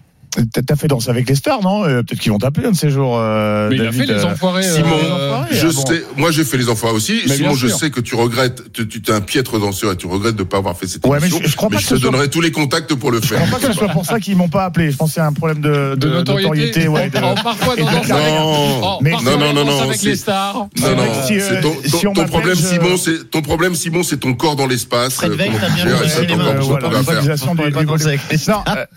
T'as 0.66 0.76
fait 0.78 0.88
danser 0.88 1.10
avec 1.10 1.28
les 1.28 1.36
stars, 1.36 1.62
non? 1.62 1.84
Euh, 1.84 2.04
Peut-être 2.04 2.20
qu'ils 2.22 2.32
vont 2.32 2.38
t'appeler 2.38 2.68
un 2.68 2.72
de 2.72 2.76
ces 2.78 2.90
jours. 2.90 3.18
euh, 3.20 3.68
Mais 3.70 3.76
il 3.76 3.82
a 3.82 3.86
David, 3.86 4.02
fait 4.02 4.08
les 4.14 4.20
euh, 4.20 4.32
enfoirés. 4.32 4.64
Simon, 4.64 4.88
euh, 5.04 5.44
je 5.52 5.68
ah 5.68 5.72
bon. 5.74 5.86
sais, 5.86 6.04
moi 6.16 6.32
j'ai 6.32 6.46
fait 6.46 6.58
les 6.58 6.70
enfoirés 6.70 6.96
aussi. 6.96 7.22
Mais 7.28 7.36
Simon, 7.36 7.54
je 7.54 7.68
sais 7.68 7.90
que 7.90 8.00
tu 8.00 8.16
regrettes, 8.16 8.72
tu, 8.72 8.88
tu 8.88 9.02
es 9.06 9.12
un 9.14 9.20
piètre 9.22 9.60
danseur 9.60 9.92
et 9.92 9.98
tu 9.98 10.08
regrettes 10.08 10.36
de 10.38 10.44
ne 10.44 10.48
pas 10.48 10.58
avoir 10.58 10.78
fait 10.78 10.88
cette 10.88 11.06
Ouais, 11.06 11.18
mais 11.20 11.28
émission. 11.28 11.42
je- 11.44 11.50
je 11.52 11.56
crois 11.58 11.70
pas 11.70 11.78
que 11.78 11.82
te 11.82 11.88
soit- 11.88 12.00
donnerai 12.00 12.30
tous 12.30 12.40
les 12.42 12.52
contacts 12.52 12.94
pour 12.96 13.12
le 13.12 13.22
Je 13.22 13.28
faire. 13.28 13.40
crois 13.46 13.60
pas 13.60 13.68
que 13.68 13.74
ce 13.74 13.78
soit 13.78 13.90
pour 13.90 14.06
ça 14.06 14.20
qu'ils 14.22 14.38
m'ont 14.38 14.48
pas 14.48 14.64
appelé. 14.66 14.92
Je 14.92 14.98
pense 14.98 15.10
que 15.10 15.16
c'est 15.16 15.22
un 15.22 15.34
problème 15.34 15.60
de, 15.62 15.96
de 15.96 16.08
notoriété. 16.10 16.88
ouais, 16.88 17.10
de- 17.10 17.18
Oh, 17.22 17.36
parfois 17.44 17.76
dans 17.76 17.86
de 17.86 17.92
Danse 17.92 18.10
avec- 18.12 18.34
Non. 18.34 18.82
Oh, 18.84 18.98
Mais- 19.02 19.12
parfois 19.12 19.32
Non, 19.34 19.40
non, 19.40 19.54
non, 19.54 19.66
non, 19.66 19.82
avec 19.82 19.98
c'est- 20.00 20.08
les 20.08 20.16
stars. 20.16 20.56
Non, 20.56 20.70
C'est 20.76 20.82
vrai 20.94 21.08
non, 21.08 21.14
si, 21.28 21.40
c'est 21.42 21.58
euh, 21.58 21.62
ton, 21.62 21.76
si 21.84 21.92
ton- 21.92 22.10
on 22.10 22.14
ton 22.14 22.26
problème, 22.26 22.56
je- 22.56 22.62
Simon, 22.68 22.98
c'est 22.98 23.30
ton 23.30 23.42
problème, 23.42 23.76
Simon, 23.76 24.04
c'est 24.04 24.18
ton 24.18 24.34
corps 24.34 24.56
dans 24.56 24.68
l'espace. 24.68 25.20
Euh, 25.24 25.28
Euh, 25.28 25.30
de 25.32 25.36
danser 25.38 25.48
euh, 25.48 25.52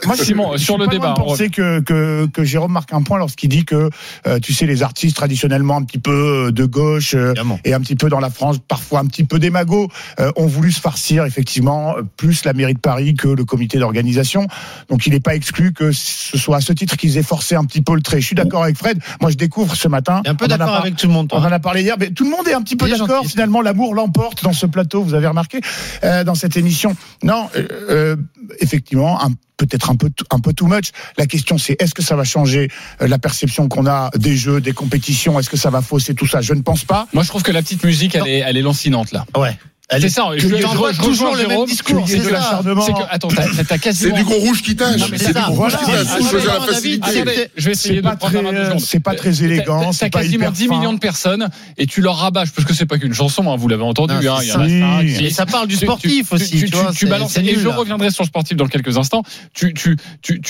moi, 0.07 0.15
je 0.17 0.23
Simon, 0.25 0.53
je 0.57 0.63
sur 0.63 0.79
le 0.79 0.87
débat, 0.87 1.15
de 1.17 1.21
penser 1.25 1.51
que, 1.51 1.81
que, 1.81 2.27
que 2.27 2.45
Jérôme 2.45 2.73
marque 2.73 2.93
un 2.93 3.03
point 3.03 3.19
lorsqu'il 3.19 3.49
dit 3.49 3.65
que, 3.65 3.91
euh, 4.27 4.39
tu 4.41 4.53
sais, 4.53 4.67
les 4.67 4.83
artistes 4.83 5.17
traditionnellement 5.17 5.77
un 5.77 5.83
petit 5.83 5.99
peu 5.99 6.47
euh, 6.49 6.53
de 6.53 6.65
gauche 6.65 7.15
euh, 7.15 7.33
et 7.65 7.75
un 7.75 7.81
petit 7.81 7.97
peu 7.97 8.09
dans 8.09 8.21
la 8.21 8.31
France, 8.31 8.59
parfois 8.67 9.01
un 9.01 9.07
petit 9.07 9.25
peu 9.25 9.39
démago, 9.39 9.89
euh, 10.21 10.31
ont 10.37 10.47
voulu 10.47 10.73
se 10.73 10.81
farcir 10.81 11.25
effectivement 11.25 11.97
euh, 11.97 12.03
plus 12.17 12.45
la 12.45 12.53
mairie 12.53 12.75
de 12.75 12.79
Paris 12.79 13.15
que 13.15 13.29
le 13.29 13.45
comité 13.45 13.79
d'organisation. 13.79 14.47
Donc 14.89 15.07
il 15.07 15.13
n'est 15.13 15.21
pas 15.21 15.35
exclu 15.35 15.73
que 15.73 15.93
ce 15.93 16.39
soit 16.39 16.57
à 16.59 16.61
ce 16.61 16.73
titre 16.73 16.97
qu'ils 16.97 17.17
aient 17.19 17.23
forcé 17.23 17.55
un 17.55 17.65
petit 17.65 17.83
peu 17.83 17.95
le 17.95 18.03
trait. 18.03 18.21
Je 18.21 18.27
suis 18.27 18.37
d'accord 18.37 18.63
avec 18.65 18.77
Fred. 18.77 18.99
Moi, 19.21 19.31
je 19.31 19.37
découvre 19.37 19.75
ce 19.75 19.89
matin. 19.89 20.23
Un 20.27 20.35
peu 20.35 20.45
on 20.47 20.49
d'accord 20.49 20.75
avec 20.77 20.97
tout 20.97 21.07
le 21.07 21.13
monde, 21.13 21.29
on 21.33 21.41
toi. 21.41 21.49
en 21.49 21.53
a 21.53 21.59
parlé 21.59 21.83
hier, 21.83 21.97
mais 21.99 22.11
tout 22.11 22.25
le 22.25 22.31
monde 22.31 22.47
est 22.49 22.55
un 22.55 22.63
petit 22.63 22.77
peu 22.77 22.89
d'accord. 22.89 23.25
Finalement, 23.27 23.61
l'amour 23.63 23.95
l'emporte 23.95 24.43
dans 24.45 24.53
ce 24.53 24.67
plateau. 24.67 25.03
Vous 25.03 25.15
avez 25.15 25.27
remarqué 25.27 25.61
euh, 26.05 26.25
dans 26.25 26.35
cette 26.35 26.57
émission. 26.57 26.95
Non, 27.23 27.49
effectivement, 28.61 29.23
un- 29.23 29.31
peut-être 29.57 29.91
un 29.91 29.97
peu 29.97 30.11
un 30.31 30.41
peu 30.41 30.53
too 30.53 30.67
much. 30.67 30.91
La 31.17 31.27
question, 31.27 31.59
c'est 31.59 31.81
est-ce 31.81 31.95
que 31.95 32.03
ça 32.03 32.17
va 32.17 32.25
changer 32.25 32.71
euh, 33.01 33.09
la 33.09 33.19
perception 33.19 33.69
qu'on 33.69 33.87
a 33.87 34.11
des 34.17 34.37
jeux, 34.37 34.61
des 34.61 34.73
compétitions? 34.73 35.39
Est-ce 35.39 35.51
que 35.51 35.57
ça 35.57 35.71
va 35.71 35.83
fausser 35.83 36.15
tout 36.15 36.27
ça? 36.27 36.41
Je 36.41 36.55
ne 36.55 36.63
pense 36.63 36.85
pas. 36.85 37.07
Moi, 37.13 37.23
je 37.23 37.29
trouve 37.29 37.43
que 37.43 37.53
la 37.53 37.63
petite 37.63 37.85
musique, 37.85 38.15
elle 38.15 38.27
est, 38.27 38.39
elle 38.39 38.57
est 38.57 38.63
lancinante, 38.63 39.13
là. 39.13 39.25
Ouais. 39.37 39.57
C'est 40.01 40.07
est- 40.07 40.11
ça, 40.11 40.29
je, 40.37 40.65
envoies 40.67 40.93
je 40.93 41.01
toujours 41.01 41.35
le 41.37 41.47
même 41.47 41.65
discours, 41.67 42.05
c'est 42.09 42.19
de 42.19 42.29
l'acharnement. 42.29 42.87
Attends, 43.11 43.29
t'as, 43.29 43.45
t'as 43.45 43.65
C'est 43.65 43.79
quasiment. 43.79 44.17
du 44.17 44.25
gros 44.25 44.35
rouge 44.39 44.63
qui 44.63 44.77
tâche. 44.77 45.01
C'est 45.11 45.19
c'est 45.19 45.33
du 45.35 45.41
gros 45.41 45.53
rouge 45.55 45.77
qui 45.77 45.85
tâche. 45.85 46.07
Il 46.21 46.27
faut 46.27 46.37
la 46.47 46.61
facilité. 46.61 47.49
Je 47.57 47.65
vais 47.67 47.73
essayer 47.73 47.95
C'est 47.97 48.01
de 48.01 48.01
pas 48.03 48.17
prendre 48.17 48.79
c'est 48.81 49.01
pas 49.01 49.15
très 49.15 49.43
élégant, 49.45 49.91
t'as- 49.93 50.11
quasiment 50.11 50.35
hyper 50.35 50.53
10 50.53 50.67
fin. 50.67 50.77
millions 50.79 50.93
de 50.93 50.99
personnes 50.99 51.49
et 51.79 51.87
tu 51.87 52.01
leur 52.01 52.17
rabâches, 52.17 52.51
parce 52.53 52.67
que 52.67 52.75
c'est 52.75 52.87
pas 52.87 52.99
qu'une 52.99 53.15
chanson, 53.15 53.51
hein, 53.51 53.57
vous 53.57 53.69
l'avez 53.69 53.83
entendu, 53.83 54.15
Non, 54.15 54.35
hein, 54.37 54.41
ça. 54.43 54.67
Et 54.67 55.31
parle 55.51 55.69
du 55.69 55.77
sportif 55.77 56.33
aussi, 56.33 56.65
Tu, 56.97 57.07
balances, 57.07 57.33
c'est 57.33 57.45
et 57.45 57.57
je 57.59 57.69
reviendrai 57.69 58.11
sur 58.11 58.23
le 58.25 58.29
sportif 58.29 58.57
dans 58.57 58.67
quelques 58.67 58.97
instants. 58.99 59.23
Tu, 59.55 59.75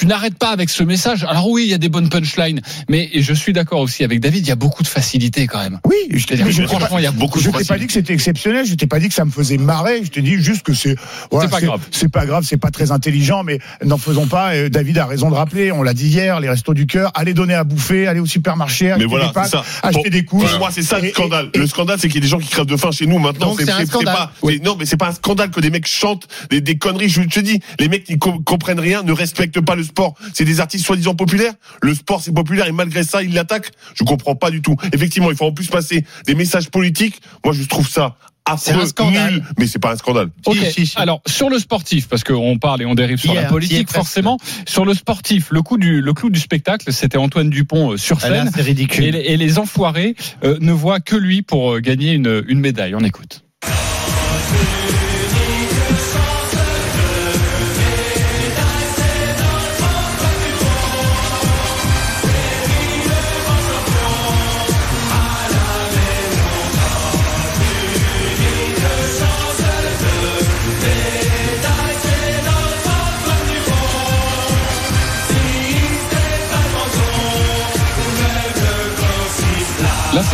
n'arrêtes 0.07 0.39
pas 0.39 0.51
avec 0.51 0.71
ce 0.71 0.83
message. 0.83 1.25
Alors 1.29 1.49
oui, 1.49 1.63
il 1.67 1.71
y 1.71 1.75
a 1.75 1.79
des 1.79 1.89
bonnes 1.89 2.09
punchlines, 2.09 2.61
mais 2.89 3.09
et 3.13 3.23
je 3.23 3.33
suis 3.35 3.53
d'accord 3.53 3.81
aussi 3.81 4.05
avec 4.05 4.21
David, 4.21 4.45
il 4.47 4.49
y 4.49 4.53
a 4.53 4.57
beaucoup 4.57 4.83
de 4.83 4.89
facilité 4.89 5.47
quand 5.47 5.59
même. 5.61 5.81
Oui, 5.87 5.95
je 6.11 6.27
t'ai 6.27 6.37
que 6.37 6.51
je 6.51 6.63
t'ai 6.63 6.67
franchement, 6.69 6.89
pas- 6.89 7.01
il 7.01 7.05
y 7.05 7.07
a 7.07 7.11
beaucoup 7.13 7.39
je 7.41 7.45
de 7.47 7.51
t'ai 7.51 7.53
pas 7.53 7.59
facilité. 7.65 7.81
dit 7.81 7.87
que 7.87 7.93
c'était 7.93 8.13
exceptionnel, 8.15 8.67
je 8.67 8.75
t'ai 8.75 8.87
pas 8.87 8.99
dit 8.99 9.09
que 9.09 9.15
ça 9.15 9.25
me 9.25 9.31
faisait 9.35 9.59
marrer, 9.59 10.03
je 10.05 10.11
t'ai 10.11 10.23
dit 10.23 10.35
juste 10.43 10.63
que 10.63 10.73
c'est 10.75 10.97
voilà, 11.31 11.47
C'est 11.47 11.51
pas 11.51 11.61
grave. 11.61 11.81
C'est 11.91 12.09
pas 12.11 12.27
grave, 12.27 12.45
c'est 12.49 12.57
pas 12.57 12.71
très 12.71 12.91
intelligent, 12.93 13.43
mais 13.45 13.59
n'en 13.85 13.99
faisons 13.99 14.27
pas. 14.27 14.69
David 14.69 14.99
a 14.99 15.07
raison 15.07 15.31
de 15.31 15.35
rappeler, 15.35 15.73
on 15.73 15.83
l'a 15.83 15.95
dit 15.95 16.07
hier, 16.09 16.41
les 16.41 16.49
restos 16.49 16.75
du 16.75 16.87
cœur, 16.87 17.11
allez 17.15 17.35
donner 17.35 17.55
à 17.55 17.65
bouffer, 17.65 18.07
allez 18.07 18.21
au 18.21 18.27
supermarché, 18.27 18.91
acheter 18.93 19.07
voilà, 19.07 19.27
des 19.27 19.33
pâtes, 19.33 19.45
c'est 19.47 19.51
ça. 19.57 19.65
acheter 19.83 20.03
Pour- 20.03 20.11
des 20.11 20.25
couches. 20.25 20.51
Pour 20.51 20.59
moi, 20.59 20.69
c'est 20.73 20.83
ça 20.83 20.99
le 21.01 21.11
scandale. 21.11 21.51
et- 21.53 21.59
le 21.59 21.67
scandale, 21.67 21.99
c'est 22.01 22.09
qu'il 22.09 22.17
y 22.17 22.19
a 22.19 22.23
des 22.23 22.29
gens 22.29 22.39
qui 22.39 22.49
crèvent 22.49 22.67
de 22.67 22.77
faim 22.77 22.91
chez 22.93 23.07
nous 23.07 23.19
maintenant. 23.19 23.55
C'est 23.59 23.67
pas- 24.05 24.33
c'est- 24.43 24.63
non, 24.65 24.77
mais 24.79 24.87
c'est 24.87 24.97
pas 24.97 25.09
un 25.09 25.13
scandale 25.15 25.51
que 25.51 25.61
des 25.61 25.71
mecs 25.71 25.87
chantent 25.87 26.27
des, 26.51 26.61
des 26.61 26.77
conneries. 26.79 27.09
Je 27.09 27.23
te 27.23 27.41
dis, 27.41 27.61
les 27.81 27.89
mecs 27.89 28.05
qui 28.05 28.19
com- 28.19 28.43
comprennent 28.45 28.81
rien, 28.81 29.03
ne 29.03 29.13
respectent 29.13 29.61
pas 29.61 29.75
le 29.75 29.83
sport. 29.83 30.15
C'est 30.33 30.45
des 30.45 30.61
artistes 30.61 30.85
soi-disant 30.87 31.15
populaires. 31.15 31.53
Le 31.83 31.95
sport, 31.95 32.21
c'est 32.23 32.33
populaire 32.33 32.67
et 32.67 32.73
malgré 32.73 33.03
ça, 33.05 33.23
ils 33.23 33.33
l'attaquent. 33.35 33.71
Je 33.95 34.05
comprends 34.05 34.35
pas 34.37 34.51
du 34.51 34.63
tout. 34.63 34.77
Effectivement, 34.93 35.31
il 35.31 35.37
faut 35.37 35.47
en 35.47 35.53
plus 35.53 35.67
passer 35.69 36.05
des 36.27 36.35
messages 36.35 36.69
politiques. 36.71 37.21
Moi, 37.45 37.55
je 37.55 37.63
trouve 37.65 37.89
ça 37.89 38.17
affreux, 38.47 38.83
un 38.83 38.87
scandale. 38.87 39.33
nul, 39.35 39.45
mais 39.59 39.67
c'est 39.67 39.79
pas 39.79 39.93
un 39.93 39.97
scandale. 39.97 40.29
Ok. 40.47 40.57
Si, 40.57 40.73
si, 40.73 40.87
si. 40.87 40.99
Alors 40.99 41.23
sur 41.27 41.49
le 41.51 41.59
sportif, 41.59 42.09
parce 42.09 42.25
qu'on 42.25 42.59
parle 42.59 42.83
et 42.83 42.85
on 42.87 42.95
dérive 42.95 43.19
sur 43.19 43.35
la 43.35 43.45
politique, 43.45 43.91
forcément. 43.91 44.39
Sur 44.67 44.85
le 44.85 44.95
sportif, 44.95 45.49
le 45.51 45.63
coup 45.63 45.79
du 45.79 46.01
le 46.01 46.13
clou 46.13 46.31
du 46.31 46.41
spectacle, 46.41 46.93
c'était 46.93 47.19
Antoine 47.19 47.51
Dupont 47.51 47.93
euh, 47.93 47.97
sur 47.97 48.19
Ah, 48.23 48.29
scène. 48.29 48.51
c'est 48.55 48.63
ridicule. 48.63 49.05
Et 49.05 49.11
les, 49.13 49.19
et 49.21 49.37
les 49.37 49.59
enfoirés 49.59 50.15
euh, 50.45 50.59
ne 50.61 50.73
voient 50.73 51.01
que 51.01 51.17
lui 51.17 51.43
pour 51.43 51.75
euh, 51.75 51.81
gagner 51.81 52.13
une, 52.13 52.45
une 52.49 52.61
médaille. 52.61 52.95
On 52.95 53.01
écoute. 53.05 53.43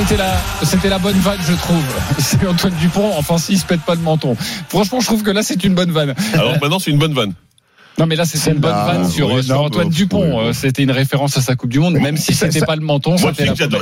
C'était 0.01 0.17
la, 0.17 0.35
c'était 0.63 0.89
la 0.89 0.99
bonne 0.99 1.19
vanne, 1.19 1.39
je 1.47 1.53
trouve. 1.53 1.83
C'est 2.19 2.47
Antoine 2.47 2.73
Dupont. 2.81 3.13
Enfin, 3.17 3.37
s'il 3.37 3.59
se 3.59 3.67
pète 3.67 3.83
pas 3.83 3.95
le 3.95 4.01
menton. 4.01 4.35
Franchement, 4.69 5.01
je 5.01 5.07
trouve 5.07 5.23
que 5.23 5.31
là, 5.31 5.43
c'est 5.43 5.63
une 5.63 5.75
bonne 5.75 5.91
vanne. 5.91 6.15
Alors 6.35 6.53
maintenant, 6.53 6.79
c'est 6.79 6.91
une 6.91 6.99
bonne 6.99 7.13
vanne. 7.13 7.35
Non, 8.01 8.07
mais 8.07 8.17
là, 8.17 8.25
c'était 8.25 8.51
une 8.53 8.59
bonne 8.59 8.73
Ah, 8.75 8.93
vanne 8.93 9.09
sur, 9.11 9.31
oui, 9.33 9.43
sur 9.45 9.55
non, 9.55 9.65
Antoine 9.67 9.89
bah, 9.89 9.95
Dupont. 9.95 10.41
oui. 10.41 10.49
Euh, 10.49 10.53
C'était 10.53 10.83
une 10.83 10.91
référence 10.91 11.37
à 11.37 11.41
sa 11.41 11.55
Coupe 11.55 11.71
du 11.71 11.79
Monde, 11.79 11.95
même 11.95 12.17
si 12.17 12.35
c'était 12.35 12.61
pas 12.65 12.75
le 12.77 12.83
menton. 12.83 13.17
Moi, 13.21 13.33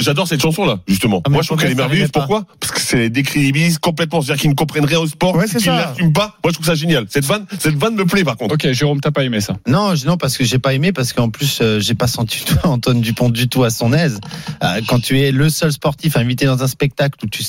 j'adore, 0.00 0.28
cette 0.28 0.42
chanson-là, 0.42 0.78
justement. 0.87 1.22
Ah, 1.25 1.28
mais 1.28 1.34
Moi, 1.34 1.42
je 1.42 1.48
trouve 1.48 1.58
qu'elle 1.60 1.70
est 1.70 1.75
merveilleuse. 1.75 2.10
Pourquoi? 2.10 2.44
Parce 2.60 2.72
que 2.72 2.80
c'est 2.80 3.08
décrédibilise 3.10 3.78
complètement. 3.78 4.20
C'est-à-dire 4.20 4.40
qu'ils 4.42 4.50
ne 4.50 4.54
comprennent 4.56 4.84
rien 4.84 4.98
au 4.98 5.06
sport, 5.06 5.34
Ouais, 5.37 5.46
c'est 5.46 5.58
qu'ils 5.58 6.12
pas. 6.12 6.37
Moi, 6.44 6.48
je 6.48 6.52
trouve 6.52 6.66
ça 6.66 6.75
génial. 6.75 7.06
Cette 7.08 7.25
vanne, 7.25 7.46
cette 7.58 7.76
vanne 7.76 7.94
me 7.94 8.04
plaît, 8.04 8.25
par 8.25 8.37
contre. 8.37 8.54
Ok, 8.54 8.70
Jérôme, 8.72 9.00
t'as 9.00 9.10
pas 9.10 9.25
aimé 9.25 9.40
ça? 9.40 9.54
Non, 9.66 9.94
non, 10.06 10.16
parce 10.16 10.37
que 10.37 10.44
j'ai 10.44 10.58
pas 10.58 10.75
aimé, 10.75 10.92
parce 10.92 11.12
qu'en 11.12 11.30
plus, 11.30 11.58
euh, 11.62 11.78
j'ai 11.80 11.94
pas 11.94 12.06
senti 12.08 12.44
toi, 12.44 12.70
Antoine 12.70 13.00
Dupont 13.00 13.28
du 13.30 13.48
tout 13.48 13.62
à 13.64 13.70
son 13.70 13.92
aise. 13.92 14.18
Euh, 14.62 14.80
quand 14.88 15.00
tu 15.00 15.20
es 15.20 15.30
le 15.30 15.48
seul 15.50 15.72
sportif 15.72 16.16
invité 16.16 16.46
dans 16.46 16.62
un 16.62 16.66
spectacle 16.68 17.18
où 17.25 17.28
tu, 17.28 17.42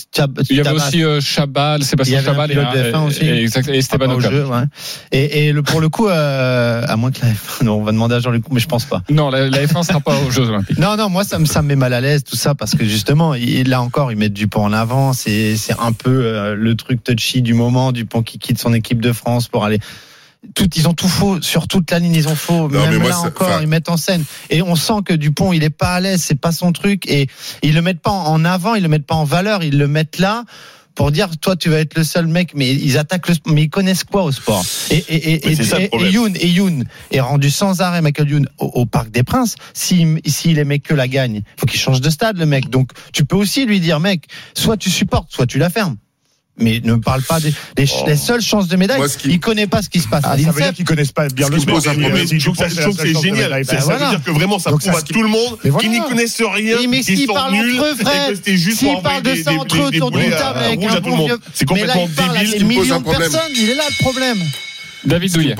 Il 0.50 0.58
y 0.58 0.60
avait 0.60 0.70
aussi 0.72 1.04
euh, 1.04 1.20
Chabal, 1.22 1.84
Sébastien 1.84 2.22
Chabal 2.22 2.52
et, 2.52 2.54
pilote 2.56 2.74
de 2.76 2.92
F1 2.92 3.08
aussi. 3.08 3.26
et, 3.26 3.42
exact- 3.44 3.70
et 3.70 3.78
Esteban 3.78 4.08
Ah, 4.10 4.14
Ocon. 4.16 4.68
Et, 5.12 5.48
et 5.48 5.52
le, 5.54 5.64
pour 5.64 5.82
le 5.82 5.90
coup, 5.90 6.08
euh, 6.08 6.59
à 6.88 6.96
moins 6.96 7.12
que 7.12 7.22
la 7.22 7.32
F1, 7.32 7.64
non, 7.64 7.76
on 7.76 7.84
va 7.84 7.92
demander 7.92 8.16
à 8.16 8.20
Jean-Luc, 8.20 8.46
mais 8.52 8.60
je 8.60 8.68
pense 8.68 8.86
pas. 8.86 9.02
Non, 9.10 9.30
la, 9.30 9.50
la 9.50 9.66
F1 9.66 9.84
sera 9.84 10.00
pas 10.00 10.16
aux 10.20 10.32
Jeux 10.32 10.48
Olympiques. 10.50 10.78
Non, 10.78 10.96
non, 10.98 11.10
moi 11.10 11.24
ça 11.24 11.40
me, 11.40 11.46
ça 11.46 11.62
me 11.62 11.68
met 11.70 11.76
mal 11.76 11.94
à 11.94 12.02
l'aise 12.02 12.24
tout 12.24 12.36
ça 12.36 12.56
parce 12.56 12.76
que 12.76 12.86
justement, 12.86 13.34
il, 13.36 13.70
là 13.70 13.82
encore, 13.82 14.12
ils 14.12 14.18
mettent 14.18 14.34
Dupont 14.34 14.64
en 14.64 14.74
avant. 14.74 15.14
C'est, 15.14 15.56
c'est 15.58 15.76
un 15.80 15.92
peu 15.92 16.10
euh, 16.26 16.56
le 16.56 16.76
truc 16.76 17.04
touchy 17.04 17.42
du 17.42 17.54
moment. 17.54 17.92
Dupont 17.92 18.24
qui 18.24 18.40
quitte 18.40 18.60
son 18.60 18.74
équipe 18.74 19.02
de 19.02 19.14
France 19.14 19.48
pour 19.48 19.66
aller. 19.66 19.80
Tout, 20.56 20.70
ils 20.78 20.88
ont 20.88 20.94
tout 20.94 21.10
faux 21.10 21.42
sur 21.42 21.68
toute 21.68 21.92
la 21.92 22.00
ligne, 22.00 22.16
ils 22.16 22.30
ont 22.30 22.36
faux. 22.36 22.70
Non, 22.70 22.80
Même 22.80 22.92
mais 22.92 22.98
moi, 23.00 23.10
là 23.10 23.20
encore, 23.20 23.48
enfin- 23.50 23.60
ils 23.62 23.68
mettent 23.68 23.90
en 23.90 23.98
scène. 23.98 24.24
Et 24.50 24.62
on 24.62 24.76
sent 24.76 25.02
que 25.06 25.14
Dupont, 25.14 25.52
il 25.52 25.64
est 25.66 25.70
pas 25.70 25.96
à 25.96 26.00
l'aise, 26.00 26.22
c'est 26.22 26.40
pas 26.40 26.54
son 26.54 26.72
truc. 26.72 27.10
Et 27.10 27.28
ils 27.62 27.76
le 27.76 27.82
mettent 27.82 28.00
pas 28.02 28.12
en 28.12 28.46
avant, 28.46 28.76
ils 28.76 28.84
le 28.84 28.88
mettent 28.88 29.06
pas 29.06 29.16
en 29.16 29.26
valeur, 29.26 29.64
ils 29.64 29.78
le 29.78 29.88
mettent 29.90 30.18
là 30.18 30.46
pour 31.00 31.12
dire 31.12 31.30
toi 31.38 31.56
tu 31.56 31.70
vas 31.70 31.80
être 31.80 31.96
le 31.98 32.04
seul 32.04 32.28
mec 32.28 32.52
mais 32.56 32.76
ils 32.76 32.98
attaquent 32.98 33.30
le 33.30 33.34
sport 33.36 33.54
mais 33.54 33.64
ils 33.64 33.70
connaissent 33.70 34.04
quoi 34.04 34.24
au 34.24 34.34
sport? 34.34 34.66
Et 34.92 34.98
et 34.98 35.32
et, 35.32 35.52
et, 35.52 35.56
ça. 35.56 35.78
Youn 35.82 36.36
et 36.36 36.50
Youn 36.50 36.84
est 37.12 37.22
rendu 37.22 37.50
sans 37.50 37.80
arrêt 37.80 38.02
Michael 38.02 38.30
Youn 38.30 38.50
au, 38.58 38.66
au 38.66 38.86
Parc 38.86 39.10
des 39.10 39.24
Princes. 39.24 39.56
S'il 39.74 40.20
s'il 40.26 40.60
aimait 40.60 40.80
que 40.80 40.94
la 40.94 41.08
gagne 41.08 41.44
faut 41.58 41.68
qu'il 41.68 41.80
change 41.80 42.02
de 42.02 42.10
stade 42.10 42.38
le 42.38 42.46
mec. 42.46 42.70
Donc 42.70 42.92
tu 43.14 43.24
peux 43.24 43.38
aussi 43.38 43.66
lui 43.66 43.80
dire 43.80 44.02
mec 44.02 44.26
soit 44.54 44.76
tu 44.76 44.90
supportes 44.90 45.32
soit 45.32 45.48
tu 45.48 45.58
la 45.58 45.70
fermes 45.70 45.96
mais 46.60 46.82
ne 46.84 46.96
parle 46.96 47.22
pas 47.24 47.40
des 47.40 47.54
les, 47.78 47.86
Oh. 47.94 48.04
les 48.08 48.16
seules 48.16 48.42
chances 48.42 48.68
de 48.68 48.76
médaille 48.76 48.98
Moi, 48.98 49.08
qui- 49.10 49.30
il 49.30 49.40
connaît 49.40 49.68
pas 49.68 49.82
ce 49.82 49.90
qui 49.90 50.00
se 50.00 50.08
passe 50.08 50.22
Ah, 50.26 50.32
à 50.34 50.38
ça 50.38 50.52
veut 50.52 50.62
dire 50.62 50.74
qu'ils 50.74 50.86
connaissent 50.86 51.12
pas 51.12 51.28
bien 51.30 51.48
Ce 51.48 51.52
le 51.52 51.60
sport. 51.60 51.76
pose 51.76 51.88
un 51.88 51.94
Si, 51.94 52.00
problème. 52.00 52.24
euh, 52.24 52.28
si 52.28 52.40
je 52.40 52.46
trouve 52.46 52.58
que 52.58 52.70
c'est 52.70 53.22
génial. 53.22 53.62
de 53.62 53.66
Ça 53.68 53.74
la 53.76 53.98
veut 53.98 54.10
dire 54.10 54.24
que 54.24 54.32
vraiment, 54.32 54.60
ça 54.60 54.70
Donc, 54.72 54.82
prouve 54.82 54.94
ça, 54.94 55.00
à 55.00 55.02
tout 55.02 55.22
le 55.24 55.30
monde 55.30 55.58
voilà. 55.64 55.80
qui 55.80 55.90
n'y 55.90 56.00
connaissent 56.02 56.42
rien, 56.42 56.78
Oui, 56.80 56.88
mais 56.88 57.02
s'ils 57.04 57.28
parlent 57.28 57.54
entre 57.56 57.86
eux, 57.86 57.96
frère, 57.96 58.30
s'ils 58.44 58.76
pour 58.88 59.02
parlent 59.02 59.22
de 59.24 59.32
des, 59.34 59.44
ça 59.44 59.54
entre 59.54 59.76
eux 59.78 59.80
autour 59.88 60.12
d'une 60.12 60.34
à- 60.34 60.38
table 60.38 60.60
avec 60.60 60.84
un 60.84 60.88
à 60.88 60.96
tout 60.98 61.04
le 61.06 61.12
bon 61.12 61.18
monde. 61.18 61.28
vieux- 61.28 61.40
C'est 61.54 61.70
mais 61.72 61.86
là 61.86 61.94
complètement 61.94 62.34
il 62.42 62.50
débile. 62.52 62.66
me 62.66 62.76
pose 62.76 62.84
millions 62.84 62.96
un 62.96 63.00
de 63.00 63.04
problème. 63.04 63.32
personnes 63.32 63.52
il 63.56 63.70
est 63.70 63.76
là 63.76 63.84
le 63.90 64.04
problème 64.04 64.38
David 65.06 65.34
Douillet. 65.34 65.56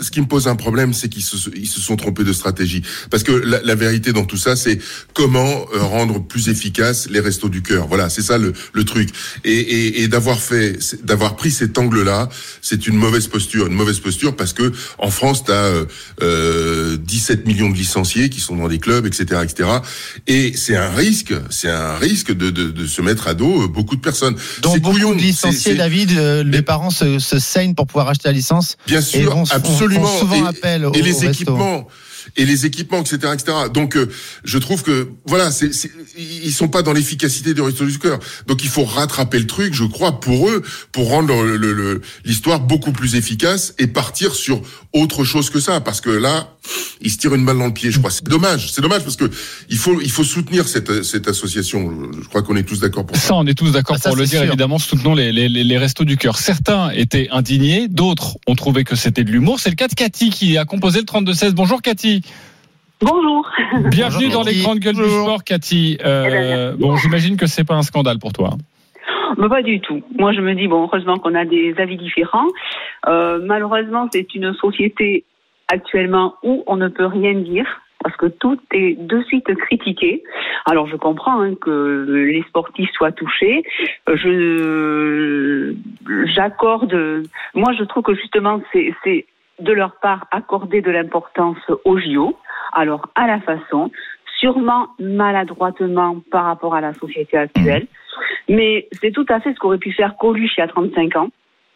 Ce 0.00 0.10
qui 0.10 0.20
me 0.20 0.26
pose 0.26 0.48
un 0.48 0.56
problème, 0.56 0.92
c'est 0.94 1.08
qu'ils 1.08 1.22
se, 1.22 1.36
ils 1.56 1.66
se 1.68 1.80
sont 1.80 1.96
trompés 1.96 2.24
de 2.24 2.32
stratégie. 2.32 2.82
Parce 3.10 3.22
que 3.22 3.32
la, 3.32 3.60
la 3.62 3.74
vérité 3.74 4.12
dans 4.12 4.24
tout 4.24 4.36
ça, 4.36 4.56
c'est 4.56 4.78
comment 5.14 5.66
euh, 5.74 5.82
rendre 5.82 6.22
plus 6.22 6.48
efficaces 6.48 7.08
les 7.10 7.20
restos 7.20 7.48
du 7.48 7.62
cœur. 7.62 7.86
Voilà, 7.88 8.08
c'est 8.08 8.22
ça 8.22 8.38
le, 8.38 8.52
le 8.72 8.84
truc. 8.84 9.10
Et, 9.44 9.52
et, 9.58 10.02
et 10.02 10.08
d'avoir 10.08 10.40
fait, 10.40 10.78
d'avoir 11.04 11.36
pris 11.36 11.50
cet 11.50 11.78
angle-là, 11.78 12.28
c'est 12.62 12.86
une 12.86 12.96
mauvaise 12.96 13.26
posture, 13.28 13.66
une 13.66 13.74
mauvaise 13.74 13.98
posture 14.00 14.36
parce 14.36 14.52
que 14.52 14.72
en 14.98 15.10
France, 15.10 15.44
tu 15.44 15.52
as 15.52 15.84
euh, 16.22 16.96
17 16.96 17.46
millions 17.46 17.70
de 17.70 17.76
licenciés 17.76 18.28
qui 18.30 18.40
sont 18.40 18.56
dans 18.56 18.68
des 18.68 18.78
clubs, 18.78 19.06
etc., 19.06 19.40
etc. 19.42 19.68
Et 20.26 20.52
c'est 20.56 20.76
un 20.76 20.90
risque, 20.90 21.34
c'est 21.50 21.70
un 21.70 21.96
risque 21.96 22.32
de, 22.32 22.50
de, 22.50 22.70
de 22.70 22.86
se 22.86 23.02
mettre 23.02 23.28
à 23.28 23.34
dos 23.34 23.62
euh, 23.64 23.68
beaucoup 23.68 23.96
de 23.96 24.00
personnes. 24.00 24.36
Donc 24.62 24.80
beaucoup 24.80 24.94
couillon, 24.94 25.14
de 25.14 25.20
licenciés, 25.20 25.74
David, 25.74 26.12
euh, 26.16 26.44
les 26.44 26.62
parents 26.62 26.90
se, 26.90 27.18
se 27.18 27.38
saignent 27.38 27.74
pour 27.74 27.86
pouvoir 27.86 28.08
acheter 28.08 28.28
la 28.28 28.32
licence. 28.32 28.76
Bien 28.86 29.00
sûr, 29.00 29.32
font- 29.32 29.44
absolument. 29.96 30.06
font 30.06 30.18
souvent 30.18 30.44
et, 30.44 30.48
appel 30.48 30.88
et 30.94 31.02
les 31.02 31.26
resto. 31.26 31.58
Et 32.36 32.44
les 32.44 32.66
équipements, 32.66 33.00
etc., 33.00 33.18
etc. 33.34 33.52
Donc, 33.72 33.96
euh, 33.96 34.08
je 34.44 34.58
trouve 34.58 34.82
que 34.82 35.08
voilà, 35.26 35.50
c'est, 35.50 35.72
c'est- 35.74 35.90
ils 36.18 36.52
sont 36.52 36.68
pas 36.68 36.82
dans 36.82 36.92
l'efficacité 36.92 37.54
du 37.54 37.60
resto 37.62 37.84
du 37.84 37.98
cœur. 37.98 38.18
Donc, 38.46 38.62
il 38.62 38.68
faut 38.68 38.84
rattraper 38.84 39.38
le 39.38 39.46
truc, 39.46 39.74
je 39.74 39.84
crois, 39.84 40.20
pour 40.20 40.48
eux, 40.48 40.62
pour 40.92 41.08
rendre 41.08 41.42
le- 41.42 41.56
le- 41.56 41.72
le- 41.72 42.00
l'histoire 42.24 42.60
beaucoup 42.60 42.92
plus 42.92 43.14
efficace 43.14 43.74
et 43.78 43.86
partir 43.86 44.34
sur 44.34 44.60
autre 44.92 45.24
chose 45.24 45.50
que 45.50 45.60
ça, 45.60 45.80
parce 45.80 46.00
que 46.00 46.10
là, 46.10 46.56
ils 47.00 47.10
se 47.10 47.16
tirent 47.16 47.34
une 47.34 47.44
balle 47.44 47.58
dans 47.58 47.66
le 47.66 47.72
pied. 47.72 47.90
Je 47.90 47.98
crois, 47.98 48.10
c'est 48.10 48.24
dommage, 48.24 48.70
c'est 48.72 48.80
dommage 48.82 49.02
parce 49.02 49.16
que 49.16 49.30
il 49.68 49.78
faut, 49.78 50.00
il 50.00 50.10
faut 50.10 50.24
soutenir 50.24 50.66
cette, 50.68 51.02
cette 51.04 51.28
association. 51.28 52.10
Je 52.22 52.28
crois 52.28 52.42
qu'on 52.42 52.56
est 52.56 52.62
tous 52.64 52.80
d'accord 52.80 53.06
pour 53.06 53.16
ça. 53.16 53.28
Ça, 53.28 53.34
on 53.36 53.46
est 53.46 53.54
tous 53.54 53.70
d'accord 53.72 53.96
Ah, 53.98 54.02
ça, 54.02 54.10
pour 54.10 54.16
le 54.18 54.26
dire, 54.26 54.40
sûr. 54.40 54.48
évidemment, 54.48 54.78
soutenons 54.78 55.14
les, 55.14 55.32
les, 55.32 55.48
les, 55.48 55.64
les 55.64 55.78
restos 55.78 56.04
du 56.04 56.16
cœur. 56.16 56.38
Certains 56.38 56.90
étaient 56.90 57.28
indignés, 57.30 57.88
d'autres 57.88 58.36
ont 58.46 58.54
trouvé 58.56 58.84
que 58.84 58.96
c'était 58.96 59.24
de 59.24 59.30
l'humour. 59.30 59.60
C'est 59.60 59.70
le 59.70 59.76
cas 59.76 59.88
de 59.88 59.94
Cathy 59.94 60.30
qui 60.30 60.58
a 60.58 60.64
composé 60.64 60.98
le 60.98 61.04
32-16. 61.04 61.52
Bonjour 61.52 61.80
Cathy. 61.82 62.09
Bonjour. 63.00 63.50
Bienvenue 63.90 64.26
Bonjour, 64.26 64.42
dans 64.44 64.50
les 64.50 64.60
grandes 64.60 64.78
gueules 64.78 64.96
du 64.96 65.08
sport, 65.08 65.42
Cathy. 65.42 65.98
Euh, 66.04 66.24
Eh 66.26 66.30
ben, 66.30 66.76
bon, 66.78 66.96
j'imagine 66.96 67.36
que 67.36 67.46
c'est 67.46 67.64
pas 67.64 67.74
un 67.74 67.82
scandale 67.82 68.18
pour 68.18 68.32
toi. 68.32 68.50
Mais 69.38 69.48
pas 69.48 69.62
du 69.62 69.80
tout. 69.80 70.02
Moi, 70.18 70.32
je 70.32 70.40
me 70.40 70.54
dis, 70.54 70.66
bon, 70.68 70.82
heureusement 70.82 71.18
qu'on 71.18 71.34
a 71.34 71.44
des 71.44 71.74
avis 71.78 71.96
différents. 71.96 72.48
Euh, 73.08 73.40
malheureusement, 73.42 74.08
c'est 74.12 74.34
une 74.34 74.52
société 74.54 75.24
actuellement 75.68 76.34
où 76.42 76.62
on 76.66 76.76
ne 76.76 76.88
peut 76.88 77.06
rien 77.06 77.34
dire 77.34 77.66
parce 78.02 78.16
que 78.16 78.26
tout 78.26 78.58
est 78.72 78.98
de 78.98 79.22
suite 79.24 79.54
critiqué. 79.54 80.22
Alors, 80.66 80.86
je 80.88 80.96
comprends 80.96 81.40
hein, 81.40 81.54
que 81.54 82.06
les 82.08 82.42
sportifs 82.48 82.90
soient 82.92 83.12
touchés. 83.12 83.62
Je 84.06 85.74
j'accorde. 86.34 87.22
Moi, 87.54 87.72
je 87.78 87.84
trouve 87.84 88.02
que 88.02 88.14
justement, 88.14 88.60
c'est 88.72 89.26
de 89.60 89.72
leur 89.72 89.96
part 90.00 90.26
accorder 90.30 90.80
de 90.82 90.90
l'importance 90.90 91.58
aux 91.84 91.98
JO. 91.98 92.36
Alors, 92.72 93.08
à 93.14 93.26
la 93.26 93.40
façon, 93.40 93.90
sûrement 94.38 94.88
maladroitement 94.98 96.16
par 96.30 96.44
rapport 96.44 96.74
à 96.74 96.80
la 96.80 96.94
société 96.94 97.36
actuelle. 97.36 97.86
Mais 98.48 98.88
c'est 99.00 99.12
tout 99.12 99.26
à 99.28 99.40
fait 99.40 99.52
ce 99.52 99.58
qu'aurait 99.58 99.78
pu 99.78 99.92
faire 99.92 100.16
Coluche 100.16 100.52
il 100.56 100.60
y 100.60 100.64
a 100.64 100.68
35 100.68 101.16
ans. 101.16 101.28